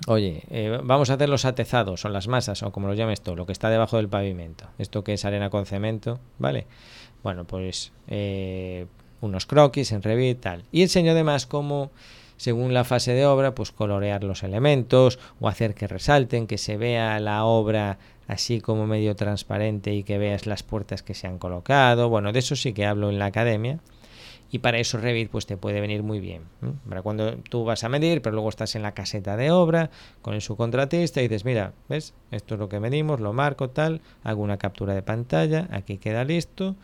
[0.05, 3.35] Oye, eh, vamos a hacer los atezados o las masas o como lo llames tú,
[3.35, 4.65] lo que está debajo del pavimento.
[4.77, 6.67] Esto que es arena con cemento, ¿vale?
[7.23, 8.85] Bueno, pues eh,
[9.21, 10.63] unos croquis en Revit tal.
[10.71, 11.91] Y enseño además cómo,
[12.37, 16.77] según la fase de obra, pues colorear los elementos o hacer que resalten, que se
[16.77, 21.39] vea la obra así como medio transparente y que veas las puertas que se han
[21.39, 22.09] colocado.
[22.09, 23.79] Bueno, de eso sí que hablo en la academia.
[24.51, 26.43] Y para eso Revit pues te puede venir muy bien.
[26.87, 29.89] Para cuando tú vas a medir, pero luego estás en la caseta de obra
[30.21, 32.13] con el subcontratista y dices, mira, ¿ves?
[32.31, 36.23] Esto es lo que medimos, lo marco tal, hago una captura de pantalla, aquí queda
[36.23, 36.75] listo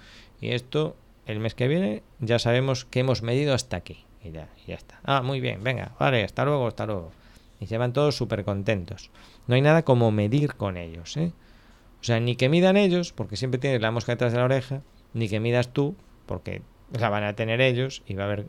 [0.41, 0.95] y esto
[1.25, 4.99] el mes que viene ya sabemos que hemos medido hasta aquí y ya, ya está.
[5.03, 7.11] Ah, muy bien, venga, vale, hasta luego, hasta luego.
[7.59, 9.09] Y se van todos súper contentos.
[9.47, 11.31] No hay nada como medir con ellos, ¿eh?
[12.01, 14.81] O sea, ni que midan ellos, porque siempre tienes la mosca detrás de la oreja,
[15.13, 15.95] ni que midas tú,
[16.25, 16.61] porque
[16.93, 18.45] la van a tener ellos y va a haber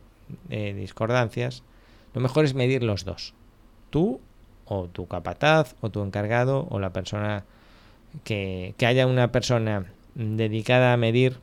[0.50, 1.62] eh, discordancias.
[2.14, 3.35] Lo mejor es medir los dos.
[3.90, 4.20] Tú
[4.66, 7.44] o tu capataz o tu encargado o la persona
[8.22, 11.38] que, que haya una persona dedicada a medir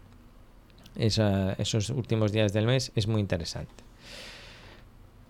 [0.96, 3.84] esos últimos días del mes es muy interesante.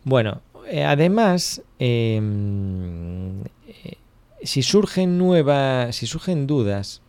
[0.04, 3.98] Bueno, eh, además, em, eh,
[4.44, 7.02] si surgen nuevas, si surgen dudas,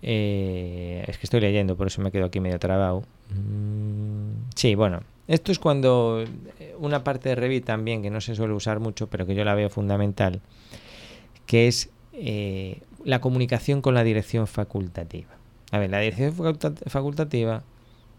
[0.00, 3.02] es que estoy leyendo, por eso me quedo aquí medio trabado.
[3.34, 6.24] Mm, sí, bueno, esto es cuando
[6.58, 9.44] eh, una parte de Revit también que no se suele usar mucho, pero que yo
[9.44, 10.40] la veo fundamental,
[11.46, 15.30] que es eh, la comunicación con la dirección facultativa.
[15.70, 16.34] A ver, la dirección
[16.86, 17.62] facultativa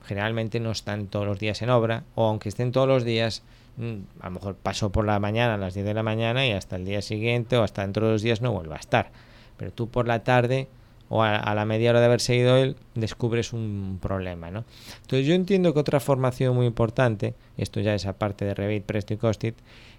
[0.06, 3.44] generalmente no están todos los días en obra, o aunque estén todos los días,
[3.78, 6.52] mm, a lo mejor pasó por la mañana a las 10 de la mañana y
[6.52, 9.12] hasta el día siguiente o hasta dentro de dos días no vuelva a estar.
[9.58, 10.68] Pero tú por la tarde
[11.10, 14.64] o a, la media hora de haber seguido él, descubres un problema, ¿no?
[15.02, 19.16] Entonces yo entiendo que otra formación muy importante, esto ya es aparte de Revit, Presto
[19.16, 19.56] y Costit,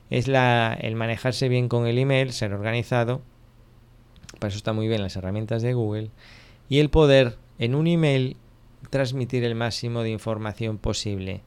[0.09, 3.23] es la, el manejarse bien con el email, ser organizado,
[4.39, 6.11] para eso está muy bien las herramientas de Google,
[6.69, 8.37] y el poder en un email
[8.91, 11.43] transmitir el máximo de información posible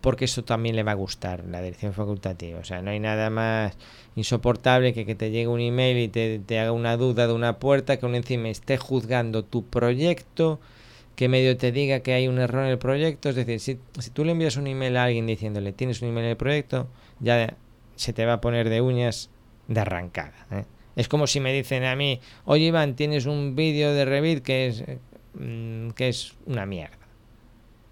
[0.00, 2.58] porque eso también le va a gustar, la dirección facultativa.
[2.58, 3.76] O sea, no hay nada más
[4.14, 7.98] insoportable que que te llegue un email y te, haga una duda de una puerta,
[7.98, 10.60] que uno encima esté juzgando tu proyecto,
[11.14, 13.28] que medio te diga que hay un error en el proyecto.
[13.28, 16.24] Es decir, si, si tú le envías un email a alguien diciéndole tienes un email
[16.26, 16.88] en el proyecto,
[17.20, 17.56] ya
[17.96, 19.30] se te va a poner de uñas
[19.68, 20.46] de arrancada.
[20.50, 20.64] ¿eh?
[20.96, 24.66] Es como si me dicen a mí, oye Iván, tienes un vídeo de Revit que
[24.66, 24.84] es,
[25.34, 27.05] mm, que es una mierda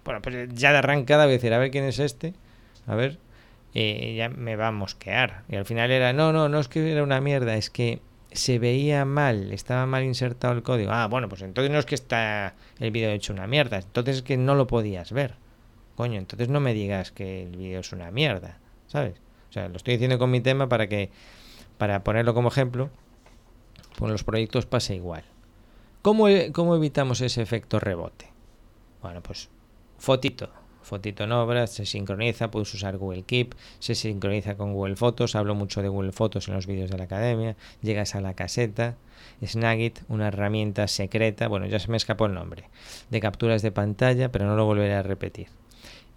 [0.05, 2.33] bueno, pues ya de arrancada voy a decir, a ver quién es este,
[2.87, 3.17] a ver,
[3.73, 5.43] y ya me va a mosquear.
[5.49, 7.99] Y al final era, no, no, no es que era una mierda, es que
[8.31, 10.91] se veía mal, estaba mal insertado el código.
[10.91, 14.21] Ah, bueno, pues entonces no es que está el vídeo hecho una mierda, entonces es
[14.21, 15.35] que no lo podías ver.
[15.95, 19.15] Coño, entonces no me digas que el vídeo es una mierda, ¿sabes?
[19.49, 21.09] O sea, lo estoy diciendo con mi tema para que,
[21.77, 22.89] para ponerlo como ejemplo,
[23.97, 25.23] con los proyectos pasa igual.
[26.01, 28.27] ¿Cómo, ¿Cómo evitamos ese efecto rebote?
[29.01, 29.49] Bueno, pues
[30.05, 30.49] Fotito.
[30.83, 35.55] Fotito en obras, se sincroniza, puedes usar Google Keep, se sincroniza con Google Fotos, hablo
[35.55, 38.97] mucho de Google Fotos en los vídeos de la academia, llegas a la caseta,
[39.43, 42.65] Snagit, una herramienta secreta, bueno, ya se me escapó el nombre,
[43.09, 45.47] de capturas de pantalla, pero no lo volveré a repetir.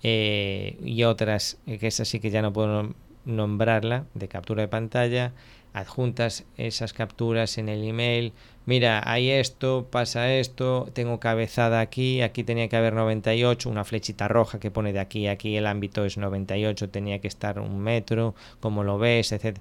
[0.03, 4.69] Eh, y otras, eh, que es así que ya no puedo nombrarla, de captura de
[4.69, 5.33] pantalla,
[5.73, 8.33] adjuntas esas capturas en el email.
[8.67, 14.29] Mira, hay esto, pasa esto, tengo cabezada aquí, aquí tenía que haber 98, una flechita
[14.29, 17.79] roja que pone de aquí a aquí, el ámbito es 98, tenía que estar un
[17.79, 19.59] metro, como lo ves, etc.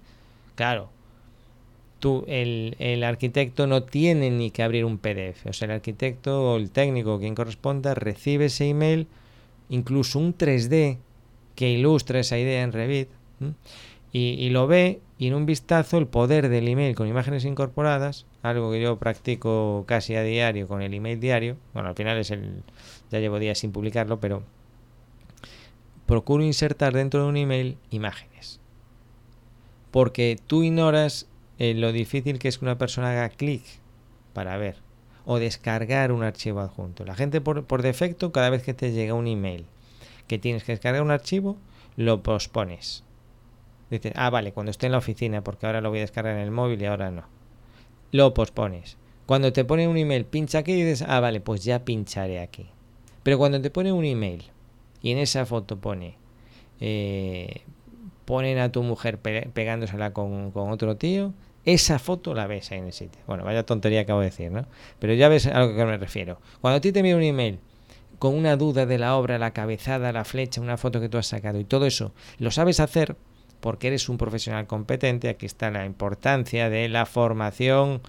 [0.56, 0.90] Claro,
[2.00, 6.54] tú, el, el, arquitecto no tiene ni que abrir un PDF, o sea, el arquitecto
[6.54, 9.08] o el técnico, quien corresponda, recibe ese email,
[9.70, 10.98] incluso un 3D
[11.56, 13.10] que ilustra esa idea en Revit,
[14.12, 18.72] y, lo ve y en un vistazo el poder del email con imágenes incorporadas, algo
[18.72, 22.64] que yo practico casi a diario con el email diario, bueno, al final es el,
[23.12, 24.44] ya llevo días sin publicarlo, pero
[26.06, 28.60] procuro insertar dentro de un email imágenes.
[29.92, 31.28] Porque tú ignoras
[31.60, 33.64] eh, lo difícil que es que una persona haga clic
[34.34, 34.78] para ver
[35.26, 37.04] o descargar un archivo adjunto.
[37.04, 39.66] La gente por, por defecto, cada vez que te llega un email
[40.28, 41.58] que tienes que descargar un archivo,
[41.98, 43.04] lo pospones
[43.90, 46.42] Dices, ah, vale, cuando esté en la oficina, porque ahora lo voy a descargar en
[46.42, 47.24] el móvil y ahora no.
[48.12, 48.98] Lo pospones.
[49.26, 52.70] Cuando te pone un email, pincha aquí y dices, ah, vale, pues ya pincharé aquí.
[53.24, 54.46] Pero cuando te pone un email
[55.02, 56.16] y en esa foto pone,
[56.80, 57.62] eh,
[58.24, 61.34] ponen a tu mujer pegándosela con, con, otro tío,
[61.66, 63.22] esa foto la ves ahí en el sitio.
[63.28, 64.66] Bueno, vaya tontería acabo de decir, ¿no?
[65.00, 66.40] Pero ya ves a lo que me refiero.
[66.62, 67.60] Cuando a ti te envía un email
[68.20, 71.28] con una duda de la obra, la cabezada, la flecha, una foto que tú has
[71.28, 73.16] sacado y todo eso, lo sabes hacer,
[73.60, 75.30] porque eres un profesional competente.
[75.30, 78.02] Aquí está la importancia de la formación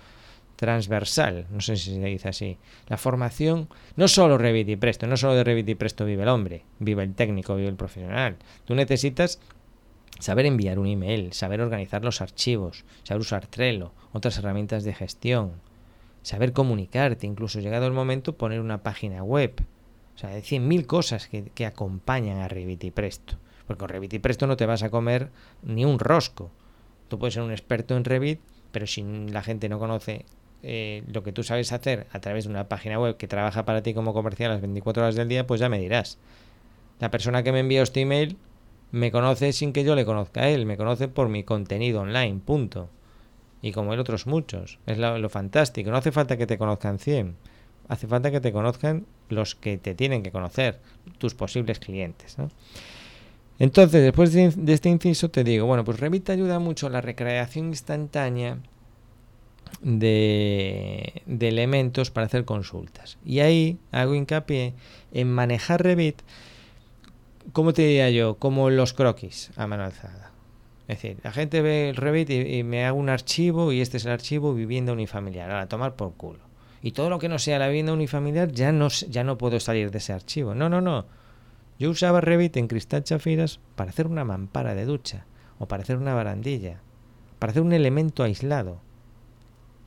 [0.59, 2.59] transversal, no sé si se dice así.
[2.89, 6.29] La formación, no solo Revit y Presto, no solo de Revit y Presto vive el
[6.29, 8.37] hombre, vive el técnico, vive el profesional.
[8.65, 9.39] Tú necesitas
[10.19, 15.53] saber enviar un email, saber organizar los archivos, saber usar Trello, otras herramientas de gestión,
[16.23, 19.63] saber comunicarte, incluso llegado el momento poner una página web.
[20.17, 23.37] O sea, hay 100.000 cosas que, que, acompañan a Revit y Presto.
[23.69, 25.31] Porque con Revit y Presto no te vas a comer
[25.63, 26.51] ni un rosco.
[27.09, 28.41] Tú puedes ser un experto en Revit,
[28.73, 30.25] pero si la gente no conoce
[30.65, 33.83] eh, lo que tú sabes hacer a través de una página web que trabaja para
[33.83, 36.19] ti como comercial las 24 horas del día, pues ya me dirás.
[36.99, 38.37] La persona que me envió este email
[38.91, 42.41] me conoce sin que yo le conozca a él, me conoce por mi contenido online,
[42.45, 42.89] punto.
[43.61, 44.79] Y como él otros muchos.
[44.87, 45.91] Es lo, fantástico.
[45.91, 47.37] No hace falta que te conozcan 100.
[47.89, 50.81] Hace falta que te conozcan los que te tienen que conocer,
[51.19, 52.37] tus posibles clientes.
[53.59, 57.67] Entonces, después de, este inciso te digo, bueno, pues Revit ayuda mucho a la recreación
[57.69, 58.59] instantánea
[59.83, 63.19] de, elementos para hacer consultas.
[63.25, 64.75] Y ahí hago hincapié
[65.13, 66.23] en manejar Revit
[67.53, 68.37] ¿cómo te diría yo?
[68.37, 70.31] Como los croquis a mano alzada.
[70.87, 74.07] Es decir, la gente ve el Revit y, me hago un archivo y este es
[74.07, 75.51] el archivo vivienda unifamiliar.
[75.51, 76.41] Ahora, tomar por culo.
[76.83, 79.91] Y todo lo que no sea la vivienda unifamiliar ya no, ya no puedo salir
[79.91, 80.55] de ese archivo.
[80.55, 81.05] No, no, no.
[81.79, 85.27] Yo usaba Revit en cristal chafiras para hacer una mampara de ducha
[85.59, 86.81] o para hacer una barandilla,
[87.39, 88.81] para hacer un elemento aislado.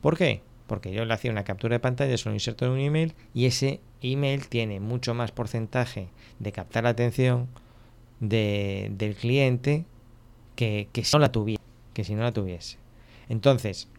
[0.02, 0.42] ¿Por qué?
[0.68, 3.82] Porque yo le hacía una captura de pantalla, solo inserto en un email y ese
[4.02, 6.08] email tiene mucho más porcentaje
[6.40, 7.50] de captar la atención
[8.22, 9.86] del cliente
[10.56, 11.62] que, si no la tuviese.
[11.94, 12.78] Que si no la tuviese.
[13.28, 13.90] Entonces,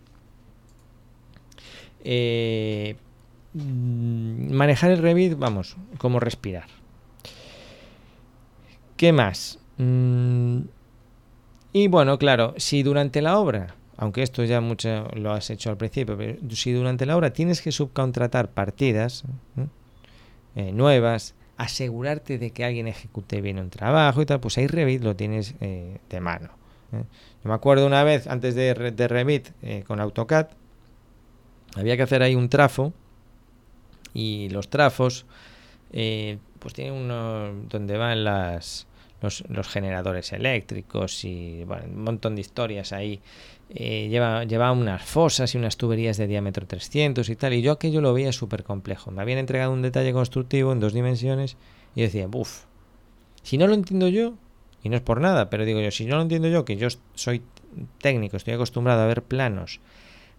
[2.04, 2.96] eh,
[3.52, 6.81] mm, manejar el Revit, vamos, como respirar.
[9.02, 9.58] ¿Qué más?
[9.78, 10.60] Mm,
[11.72, 15.76] y bueno, claro, si durante la obra, aunque esto ya mucho lo has hecho al
[15.76, 19.24] principio, pero si durante la obra tienes que subcontratar partidas,
[20.54, 25.02] eh, nuevas, asegurarte de que alguien ejecute bien un trabajo y tal, pues ahí Revit
[25.02, 26.50] lo tienes eh, de mano.
[26.92, 27.02] ¿eh?
[27.42, 29.48] Yo me acuerdo una vez, antes de, de Revit,
[29.84, 30.46] con AutoCAD,
[31.74, 32.92] había que hacer ahí un trafo
[34.14, 35.26] y los trafos,
[35.90, 38.86] pues tienen uno donde van las,
[39.22, 43.20] los, generadores eléctricos y bueno, un montón de historias ahí
[43.70, 48.00] eh, lleva, unas fosas y unas tuberías de diámetro 300 y tal, y yo aquello
[48.00, 49.10] lo veía súper complejo.
[49.10, 51.56] Me habían entregado un detalle constructivo en dos dimensiones
[51.94, 52.64] y decía, buf,
[53.42, 54.34] si no lo entiendo yo,
[54.82, 56.88] y no es por nada, pero digo yo, si no lo entiendo yo, que yo
[57.14, 57.42] soy
[57.98, 59.80] técnico, estoy acostumbrado a ver planos,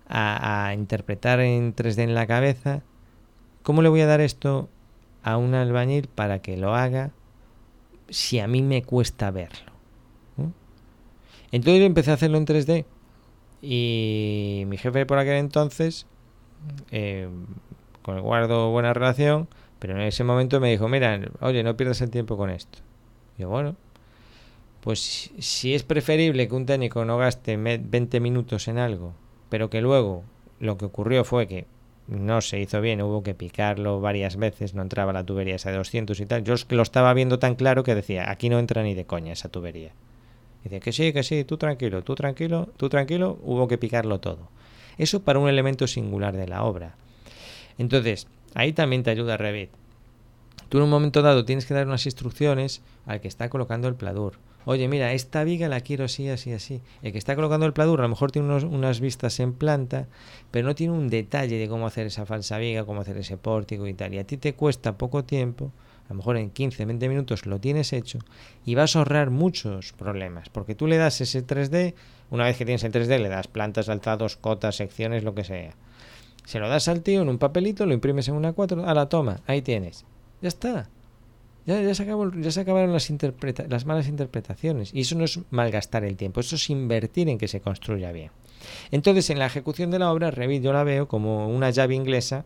[0.08, 2.84] a, a interpretar en 3D en la cabeza,
[3.64, 4.70] ¿cómo le voy a dar esto
[5.24, 7.12] a un albañil para que lo haga
[8.14, 9.74] si a mí me cuesta verlo?
[11.52, 12.86] Entonces yo empecé a hacerlo en 3D
[13.62, 16.08] y mi jefe por aquel entonces,
[16.92, 17.30] eh,
[18.02, 19.48] con el guardo buena relación,
[19.80, 22.80] pero en ese momento me dijo, mira, oye, no pierdas el tiempo con esto.
[23.38, 23.76] Yo, bueno,
[24.82, 29.14] pues si es preferible que un técnico no gaste 20 minutos en algo,
[29.50, 30.24] pero que luego
[30.60, 31.68] lo que ocurrió fue que
[32.08, 35.78] no se hizo bien, hubo que picarlo varias veces, no entraba la tubería esa de
[35.78, 36.44] 200 y tal.
[36.44, 39.50] Yo lo estaba viendo tan claro que decía, aquí no entra ni de coña esa
[39.50, 39.92] tubería.
[40.64, 44.50] Dice que sí, que sí, tú tranquilo, tú tranquilo, tú tranquilo, hubo que picarlo todo.
[44.98, 46.96] Eso para un elemento singular de la obra.
[47.78, 49.72] Entonces, ahí también te ayuda Revit.
[50.74, 53.94] Tú en un momento dado tienes que dar unas instrucciones al que está colocando el
[53.94, 54.40] pladur.
[54.66, 56.82] Oye, mira, esta viga la quiero así, así, así.
[57.04, 60.08] El que está colocando el pladur a lo mejor tiene unas vistas en planta,
[60.50, 63.86] pero no tiene un detalle de cómo hacer esa falsa viga, cómo hacer ese pórtico
[63.86, 64.16] y tal.
[64.16, 65.72] Y a ti te cuesta poco tiempo
[66.06, 68.18] a lo mejor en 15, 20 minutos lo tienes hecho
[68.66, 71.94] y vas a ahorrar muchos problemas, porque tú le das ese 3D,
[72.32, 75.76] una vez que tienes el 3D le das plantas, alzados, cotas, secciones, lo que sea.
[76.46, 79.08] Se lo das al tío en un papelito, lo imprimes en una 4, a la
[79.08, 80.04] toma, ahí tienes.
[80.44, 80.90] Ya está.
[81.66, 83.10] Ya, ya, se, ya se acabaron las,
[83.70, 84.94] las malas interpretaciones.
[84.94, 88.30] Y eso no es malgastar el tiempo, eso es invertir en que se construya bien.
[88.92, 92.44] Entonces, en la ejecución de la obra, Revit yo la veo como una llave inglesa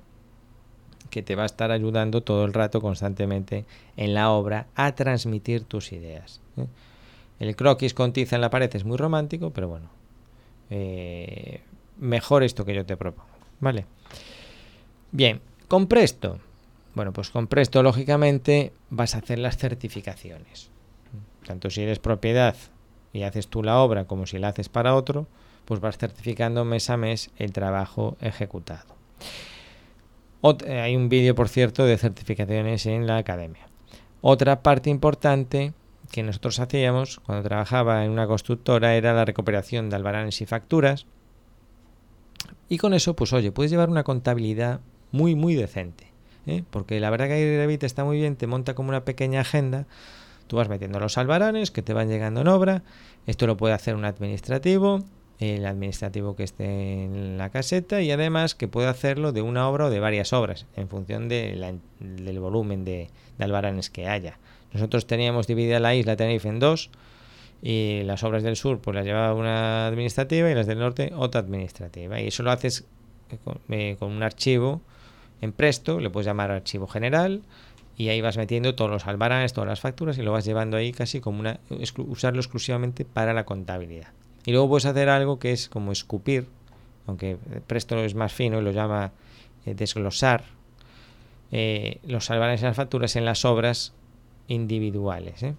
[1.09, 5.63] que te va a estar ayudando todo el rato constantemente en la obra a transmitir
[5.63, 6.39] tus ideas.
[6.57, 6.67] ¿eh?
[7.39, 9.89] El croquis con tiza en la pared es muy romántico, pero bueno,
[10.69, 11.61] eh,
[11.97, 13.29] mejor esto que yo te propongo,
[13.59, 13.85] ¿vale?
[15.11, 16.39] Bien, con Presto.
[16.97, 20.71] Bueno, pues con Presto, lógicamente, vas a hacer las certificaciones.
[21.45, 22.55] Tanto si eres propiedad
[23.13, 25.27] y haces tú la obra como si la haces para otro,
[25.65, 28.95] pues vas certificando mes a mes el trabajo ejecutado.
[30.65, 33.67] Eh, hay un vídeo, por cierto, de certificaciones en la academia.
[34.21, 35.73] Otra parte importante
[36.11, 41.05] que nosotros hacíamos cuando trabajaba en una constructora era la recuperación de albaranes y facturas.
[42.69, 44.79] Y con eso, pues oye, puedes llevar una contabilidad
[45.11, 46.06] muy, muy decente.
[46.47, 46.63] ¿Eh?
[46.69, 49.85] Porque la verdad que Revit está muy bien, te monta como una pequeña agenda.
[50.47, 52.83] Tú vas metiendo los albaranes que te van llegando en obra.
[53.25, 55.03] Esto lo puede hacer un administrativo
[55.39, 59.85] el administrativo que esté en la caseta y además que puede hacerlo de una obra
[59.85, 64.39] o de varias obras en función de del volumen de, albaranes que haya.
[64.73, 66.89] Nosotros teníamos dividida la isla Tenerife en dos
[67.61, 71.41] y las obras del sur pues las llevaba una administrativa y las del norte otra
[71.41, 72.85] administrativa y eso lo haces
[73.43, 74.81] con, eh, con un archivo
[75.41, 77.41] en Presto, le puedes llamar archivo general
[77.97, 80.91] y ahí vas metiendo todos los albaranes, todas las facturas y lo vas llevando ahí
[80.91, 81.59] casi como una
[81.97, 84.09] usarlo exclusivamente para la contabilidad.
[84.45, 86.47] Y luego puedes hacer algo que es como escupir,
[87.07, 89.11] aunque Presto es más fino y lo llama
[89.65, 90.43] eh, desglosar
[91.51, 93.93] eh, los albaranes y las facturas en las obras
[94.47, 95.43] individuales.
[95.43, 95.55] ¿eh?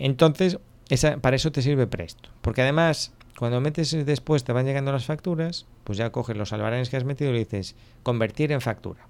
[0.00, 0.58] entonces,
[1.20, 2.30] para eso te sirve Presto.
[2.40, 6.88] Porque además, cuando metes después te van llegando las facturas, pues ya coges los albaranes
[6.88, 9.06] que has metido y le dices convertir en factura.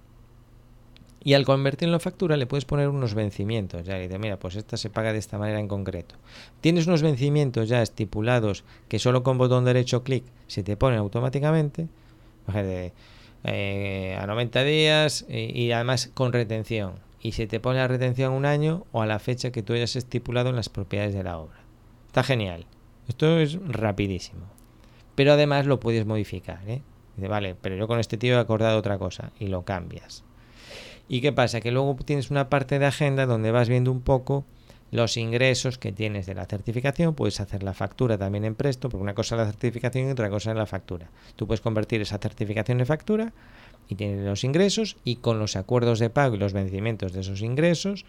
[1.27, 3.85] Y al convertirlo en factura le puedes poner unos vencimientos.
[3.85, 6.15] Ya dice, mira, pues esta se paga de esta manera en concreto.
[6.61, 11.89] Tienes unos vencimientos ya estipulados que solo con botón derecho clic se te ponen automáticamente.
[13.43, 16.95] Eh, a 90 días y, además con retención.
[17.21, 19.97] Y se te pone la retención un año o a la fecha que tú hayas
[19.97, 21.59] estipulado en las propiedades de la obra.
[22.07, 22.67] Está genial.
[23.09, 24.47] Esto es rapidísimo.
[25.15, 26.61] Pero además lo puedes modificar.
[26.69, 26.83] ¿eh?
[27.17, 30.25] Dice, vale, pero yo con este tío he acordado otra cosa y lo cambias.
[31.09, 31.61] ¿Y qué pasa?
[31.61, 34.45] Que luego tienes una parte de agenda donde vas viendo un poco
[34.91, 39.03] los ingresos que tienes de la certificación, puedes hacer la factura también en Presto, porque
[39.03, 41.11] una cosa es la certificación y otra cosa es la factura.
[41.35, 43.33] Tú puedes convertir esa certificación en factura
[43.89, 47.43] y tienes los ingresos y con los acuerdos de pago y los vencimientos de esos
[47.43, 48.05] ingresos,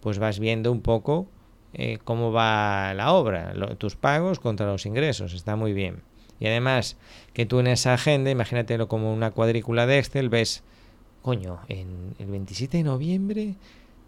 [0.00, 1.28] pues vas viendo un poco
[1.74, 6.02] eh, cómo va la obra, tus pagos contra los ingresos, está muy bien.
[6.40, 6.96] Y además
[7.32, 10.62] que tú en esa agenda, imagínatelo como una cuadrícula de Excel, ves
[11.22, 13.56] coño, en el 27 de noviembre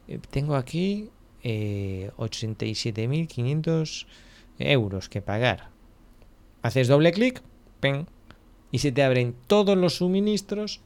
[0.09, 1.11] eh, tengo aquí
[1.43, 4.07] eh, 87.500
[4.59, 5.71] euros que pagar.
[6.63, 7.43] Haces doble clic,
[8.71, 10.81] y se te abren todos los suministros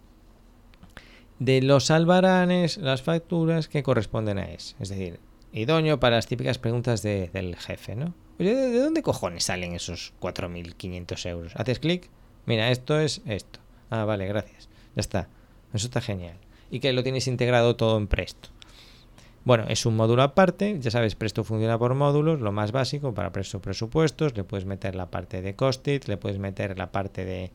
[1.39, 4.77] de los albaranes, las facturas que corresponden a eso.
[4.81, 5.19] Es decir,
[5.55, 8.15] idóneo para las típicas preguntas del jefe, ¿no?
[8.39, 11.53] ¿de, ¿de dónde cojones salen esos 4.500 euros?
[11.57, 12.11] Haces clic,
[12.47, 13.61] mira, esto es esto.
[13.91, 14.69] Ah, vale, gracias.
[14.97, 15.29] Ya está.
[15.73, 16.37] Eso está genial.
[16.71, 18.49] Y que lo tienes integrado todo en Presto.
[19.45, 23.31] Bueno, es un módulo aparte, ya sabes, Presto funciona por módulos, lo más básico para
[23.31, 27.51] Presto presupuestos, le puedes meter la parte de costit, le puedes meter la parte de,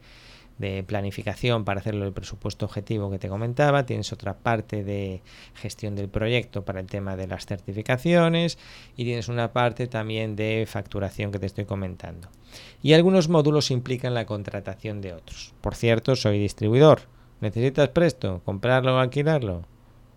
[0.59, 5.23] de, planificación para hacerlo el presupuesto objetivo que te comentaba, tienes otra parte de
[5.55, 8.57] gestión del proyecto para el tema de las certificaciones
[8.95, 12.29] y tienes una parte también de facturación que te estoy comentando.
[12.83, 15.53] Y algunos módulos implican la contratación de otros.
[15.61, 17.01] Por cierto, soy distribuidor
[17.41, 18.41] ¿Necesitas presto?
[18.43, 19.63] ¿Comprarlo o alquilarlo?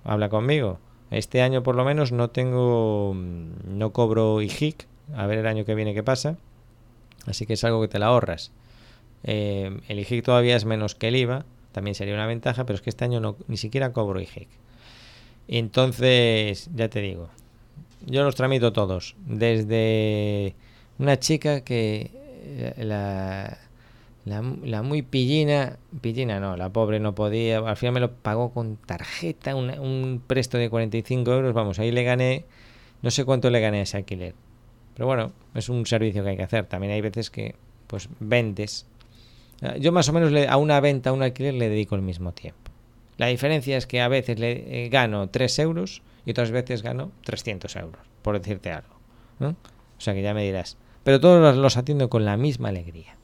[0.04, 0.80] Habla conmigo.
[1.10, 4.88] Este año por lo menos no tengo, mm, no cobro IGIC.
[5.14, 6.36] A ver el año que viene qué pasa.
[7.26, 8.50] Así que es algo que te la ahorras.
[9.24, 11.44] Eh, el IGIC todavía es menos que el IVA.
[11.72, 14.48] También sería una ventaja, pero es que este año no, ni siquiera cobro IGIC.
[15.48, 17.28] Entonces, ya te digo,
[18.06, 19.16] yo los tramito todos.
[19.26, 20.54] Desde
[20.98, 22.10] una chica que
[22.44, 23.58] eh, la,
[24.82, 29.54] muy pillina, pillina no, la pobre no podía, al final me lo pagó con tarjeta,
[29.56, 32.44] un presto de 45 euros, vamos, ahí le gané,
[33.02, 34.34] no sé cuánto le gané a ese alquiler.
[34.94, 36.66] Pero bueno, es un servicio que hay que hacer.
[36.66, 37.54] También hay veces que,
[37.86, 38.86] pues, vendes.
[39.78, 42.70] Yo más o menos a una venta, a un alquiler le dedico el mismo tiempo.
[43.16, 47.12] La diferencia es que a veces le eh, gano 3 euros y otras veces gano
[47.24, 48.94] 300 euros, por decirte algo.
[49.40, 50.76] O sea que ya me dirás.
[51.04, 53.16] Pero todos los atiendo con la misma alegría.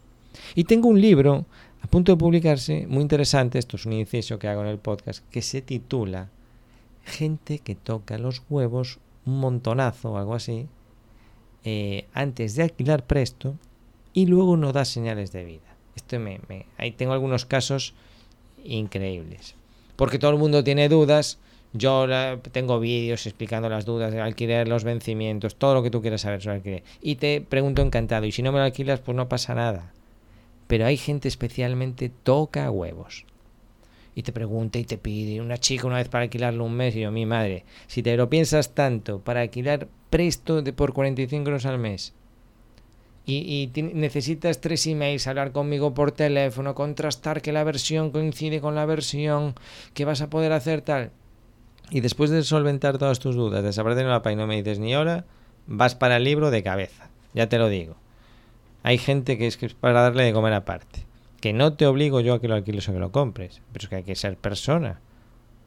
[0.54, 1.46] Y tengo un libro
[1.82, 5.24] a punto de publicarse, muy interesante, esto es un inciso que hago en el podcast,
[5.30, 6.28] que se titula
[7.04, 10.66] Gente que toca los huevos un montonazo o algo así,
[11.64, 13.56] eh, antes de alquilar presto
[14.12, 15.67] y luego no da señales de vida.
[15.98, 16.40] Esto me,
[16.76, 17.94] ahí tengo algunos casos
[18.64, 19.54] increíbles.
[19.96, 21.38] Porque todo el mundo tiene dudas.
[21.74, 22.06] Yo
[22.52, 26.40] tengo vídeos explicando las dudas de alquiler, los vencimientos, todo lo que tú quieras saber
[26.40, 26.82] sobre alquiler.
[27.02, 28.24] Y te pregunto encantado.
[28.24, 29.92] Y si no me lo alquilas, pues no pasa nada
[30.68, 33.24] pero hay gente especialmente toca huevos.
[34.14, 37.00] Y te pregunta y te pide una chica una vez para alquilarlo un mes y
[37.00, 41.66] yo, mi madre, si te lo piensas tanto para alquilar presto de por 45 euros
[41.66, 42.14] al mes
[43.28, 48.74] y, y necesitas tres emails, hablar conmigo por teléfono, contrastar que la versión coincide con
[48.74, 49.54] la versión,
[49.92, 51.10] que vas a poder hacer tal.
[51.90, 54.78] Y después de solventar todas tus dudas, desaparecer en la página y no me dices
[54.78, 55.26] ni hora,
[55.66, 57.10] vas para el libro de cabeza.
[57.34, 57.96] Ya te lo digo.
[58.82, 61.04] Hay gente que es, para darle de comer aparte.
[61.40, 63.88] Que no te obligo yo a que lo alquiles o que lo compres, pero es
[63.88, 65.00] que hay que ser persona.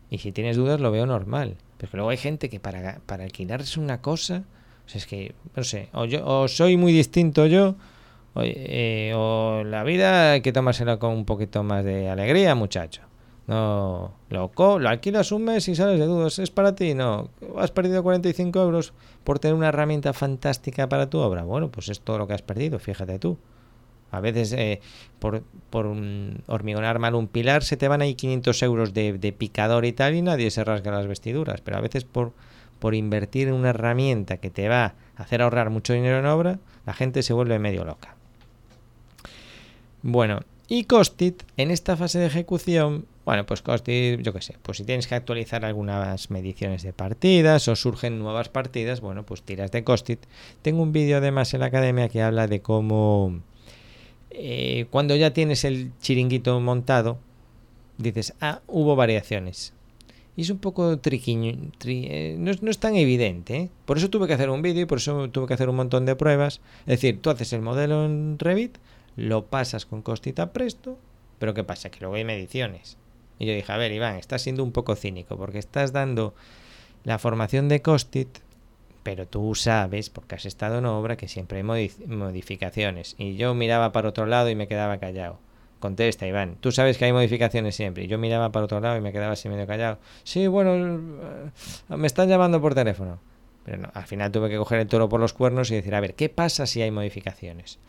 [0.09, 1.57] Y si tienes dudas lo veo normal.
[1.77, 4.43] Pero luego hay gente que para, para alquilar es una cosa,
[4.95, 7.75] es que, no sé, o, yo, o soy muy distinto yo,
[8.33, 13.01] Oye, o la vida hay que tomársela con un poquito más de alegría, muchacho.
[13.47, 16.39] No, lo, lo alquilas un mes y sales de dudas.
[16.39, 16.93] ¿Es para ti?
[16.93, 17.29] No.
[17.57, 18.93] ¿Has perdido 45 euros
[19.25, 21.43] por tener una herramienta fantástica para tu obra?
[21.43, 23.37] Bueno, pues es todo lo que has perdido, fíjate tú.
[24.11, 24.79] A veces eh,
[25.19, 25.87] por, por
[26.47, 30.15] hormigonar mal un pilar se te van ahí 500 euros de, de, picador y tal
[30.15, 31.61] y nadie se rasga las vestiduras.
[31.61, 32.33] Pero a veces por,
[32.81, 36.59] por invertir en una herramienta que te va a hacer ahorrar mucho dinero en obra,
[36.85, 38.15] la gente se vuelve medio loca.
[40.01, 44.77] Bueno, y Costit en esta fase de ejecución bueno, pues Costit, yo qué sé, pues
[44.77, 49.71] si tienes que actualizar algunas mediciones de partidas o surgen nuevas partidas, bueno, pues tiras
[49.71, 50.19] de Costit.
[50.63, 53.39] Tengo un vídeo además en la academia que habla de cómo
[54.31, 57.19] eh, cuando ya tienes el chiringuito montado,
[57.97, 59.73] dices, ah, hubo variaciones.
[60.35, 63.55] Y es un poco triquiño, eh, no, es tan evidente.
[63.55, 63.69] ¿eh?
[63.85, 66.05] Por eso tuve que hacer un vídeo y por eso tuve que hacer un montón
[66.05, 66.61] de pruebas.
[66.81, 68.77] Es decir, tú haces el modelo en Revit,
[69.17, 70.97] lo pasas con Costit a Presto,
[71.37, 71.89] pero ¿qué pasa?
[71.89, 72.97] Que luego hay mediciones.
[73.39, 76.33] Y yo dije, a ver, Iván, estás siendo un poco cínico porque estás dando
[77.03, 78.29] la formación de Costit,
[79.03, 83.15] pero tú sabes, porque has estado en obra, que siempre hay modificaciones.
[83.17, 85.39] Y yo miraba para otro lado y me quedaba callado.
[85.81, 86.55] Contesta, Iván.
[86.61, 88.07] Tú sabes que hay modificaciones siempre.
[88.07, 89.99] Yo miraba para otro lado y me quedaba así medio callado.
[90.23, 93.19] Sí, bueno, eh, me están llamando por teléfono.
[93.65, 95.99] Pero no, al final tuve que coger el toro por los cuernos y decir, a
[95.99, 97.79] ver, ¿qué pasa si hay modificaciones?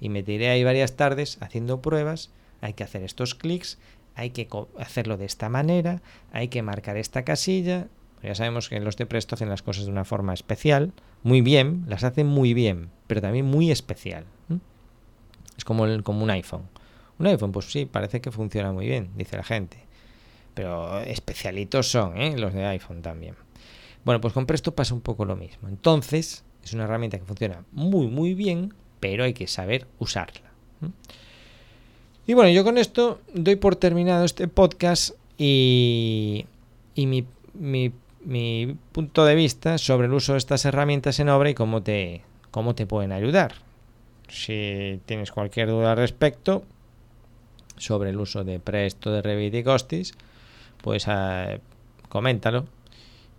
[0.00, 2.30] Y me tiré ahí varias tardes haciendo pruebas.
[2.60, 3.78] Hay que hacer estos clics,
[4.14, 7.88] hay que hacerlo de esta manera, hay que marcar esta casilla.
[8.22, 10.92] Ya sabemos que los de Presto hacen las cosas de una forma especial,
[11.22, 14.24] muy bien, las hacen muy bien, pero también muy especial.
[15.56, 16.62] Es como, el, como un iPhone.
[17.18, 19.78] Un iPhone, pues sí, parece que funciona muy bien, dice la gente.
[20.54, 22.36] Pero especialitos son ¿eh?
[22.36, 23.34] los de iPhone también.
[24.04, 25.68] Bueno, pues con Presto pasa un poco lo mismo.
[25.68, 30.48] Entonces, es una herramienta que funciona muy, muy bien, pero hay que saber usarla.
[32.26, 36.46] Y bueno, yo con esto doy por terminado este podcast y,
[36.94, 37.92] y mi, mi,
[38.24, 42.22] mi, punto de vista sobre el uso de estas herramientas en obra y cómo te,
[42.50, 43.54] cómo te pueden ayudar.
[44.28, 46.64] Si tienes cualquier duda al respecto
[47.78, 50.14] sobre el uso de Presto, de Revit y Costis,
[50.82, 51.58] pues uh,
[52.08, 52.66] coméntalo.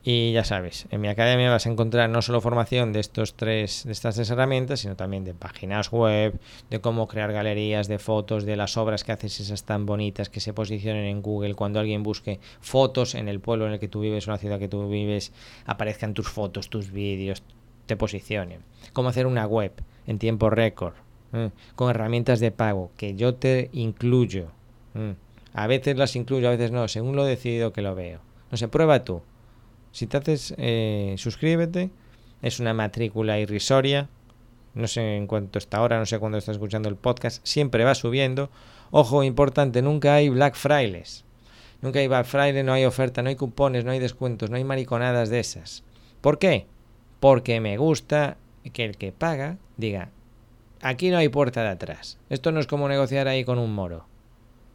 [0.01, 3.83] Y ya sabes, en mi academia vas a encontrar no solo formación de estos tres,
[3.83, 8.45] de estas tres herramientas, sino también de páginas web, de cómo crear galerías de fotos,
[8.45, 11.53] de las obras que haces esas tan bonitas que se posicionen en Google.
[11.53, 14.57] Cuando alguien busque fotos en el pueblo en el que tú vives o la ciudad
[14.57, 15.33] que tú vives,
[15.65, 17.43] aparezcan tus fotos, tus vídeos,
[17.85, 18.61] te posicionen.
[18.93, 19.73] Cómo hacer una web
[20.07, 20.93] en tiempo récord,
[21.33, 21.49] ¿eh?
[21.75, 24.47] con herramientas de pago que yo te incluyo.
[24.95, 25.15] ¿eh?
[25.53, 28.19] A veces las incluyo, a veces no, según lo decidido que lo veo.
[28.51, 29.21] No sé, prueba tú.
[29.91, 31.89] Si te haces, eh, suscríbete.
[32.41, 34.09] Es una matrícula irrisoria.
[34.73, 37.45] No sé en cuánto está ahora, no sé cuándo estás escuchando el podcast.
[37.45, 38.49] Siempre va subiendo.
[38.91, 41.25] Ojo, importante, nunca hay Black Fridays.
[41.81, 44.63] Nunca hay Black Friday, no hay oferta, no hay cupones, no hay descuentos, no hay
[44.63, 45.83] mariconadas de esas.
[46.21, 46.67] ¿Por qué?
[47.19, 48.37] Porque me gusta
[48.73, 50.09] que el que paga diga,
[50.81, 52.17] aquí no hay puerta de atrás.
[52.29, 54.05] Esto no es como negociar ahí con un moro.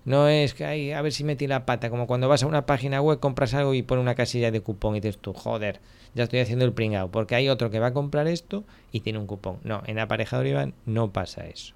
[0.04, 2.66] No es que hay, a ver si metí la pata, como cuando vas a una
[2.66, 5.80] página web, compras algo y pone una casilla de cupón y dices tú, joder,
[6.14, 9.18] ya estoy haciendo el pringao, porque hay otro que va a comprar esto y tiene
[9.18, 9.60] un cupón.
[9.64, 11.74] No, en aparejador Iván no pasa eso.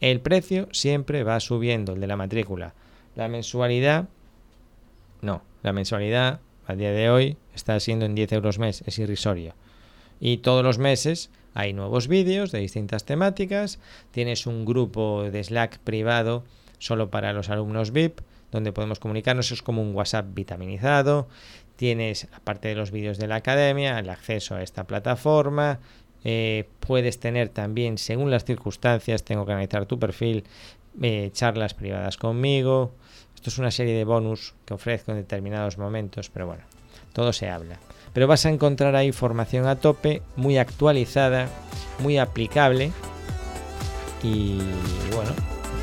[0.00, 2.74] El precio siempre va subiendo, el de la matrícula.
[3.16, 4.08] La mensualidad,
[5.22, 9.54] no, la mensualidad a día de hoy está siendo en 10 euros mes, es irrisorio.
[10.20, 13.80] Y todos los meses hay nuevos vídeos de distintas temáticas,
[14.12, 16.44] tienes un grupo de Slack privado
[16.78, 19.52] solo para los alumnos VIP, donde podemos comunicarnos.
[19.52, 21.28] Es como un WhatsApp vitaminizado.
[21.76, 25.78] Tienes, aparte de los vídeos de la academia, el acceso a esta plataforma.
[26.24, 30.44] Eh, puedes tener también, según las circunstancias, tengo que analizar tu perfil,
[31.00, 32.92] eh, charlas privadas conmigo.
[33.34, 36.64] Esto es una serie de bonus que ofrezco en determinados momentos, pero bueno,
[37.14, 37.78] todo se habla.
[38.12, 41.48] Pero vas a encontrar ahí formación a tope, muy actualizada,
[42.00, 42.92] muy aplicable.
[44.22, 44.58] Y
[45.14, 45.30] bueno,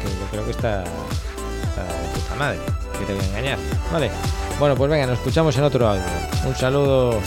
[0.04, 2.60] yo creo que está, está de puta madre,
[3.00, 3.60] que te voy a engañar.
[3.92, 4.12] Vale,
[4.60, 6.04] bueno, pues venga, nos escuchamos en otro audio.
[6.46, 7.20] Un saludo.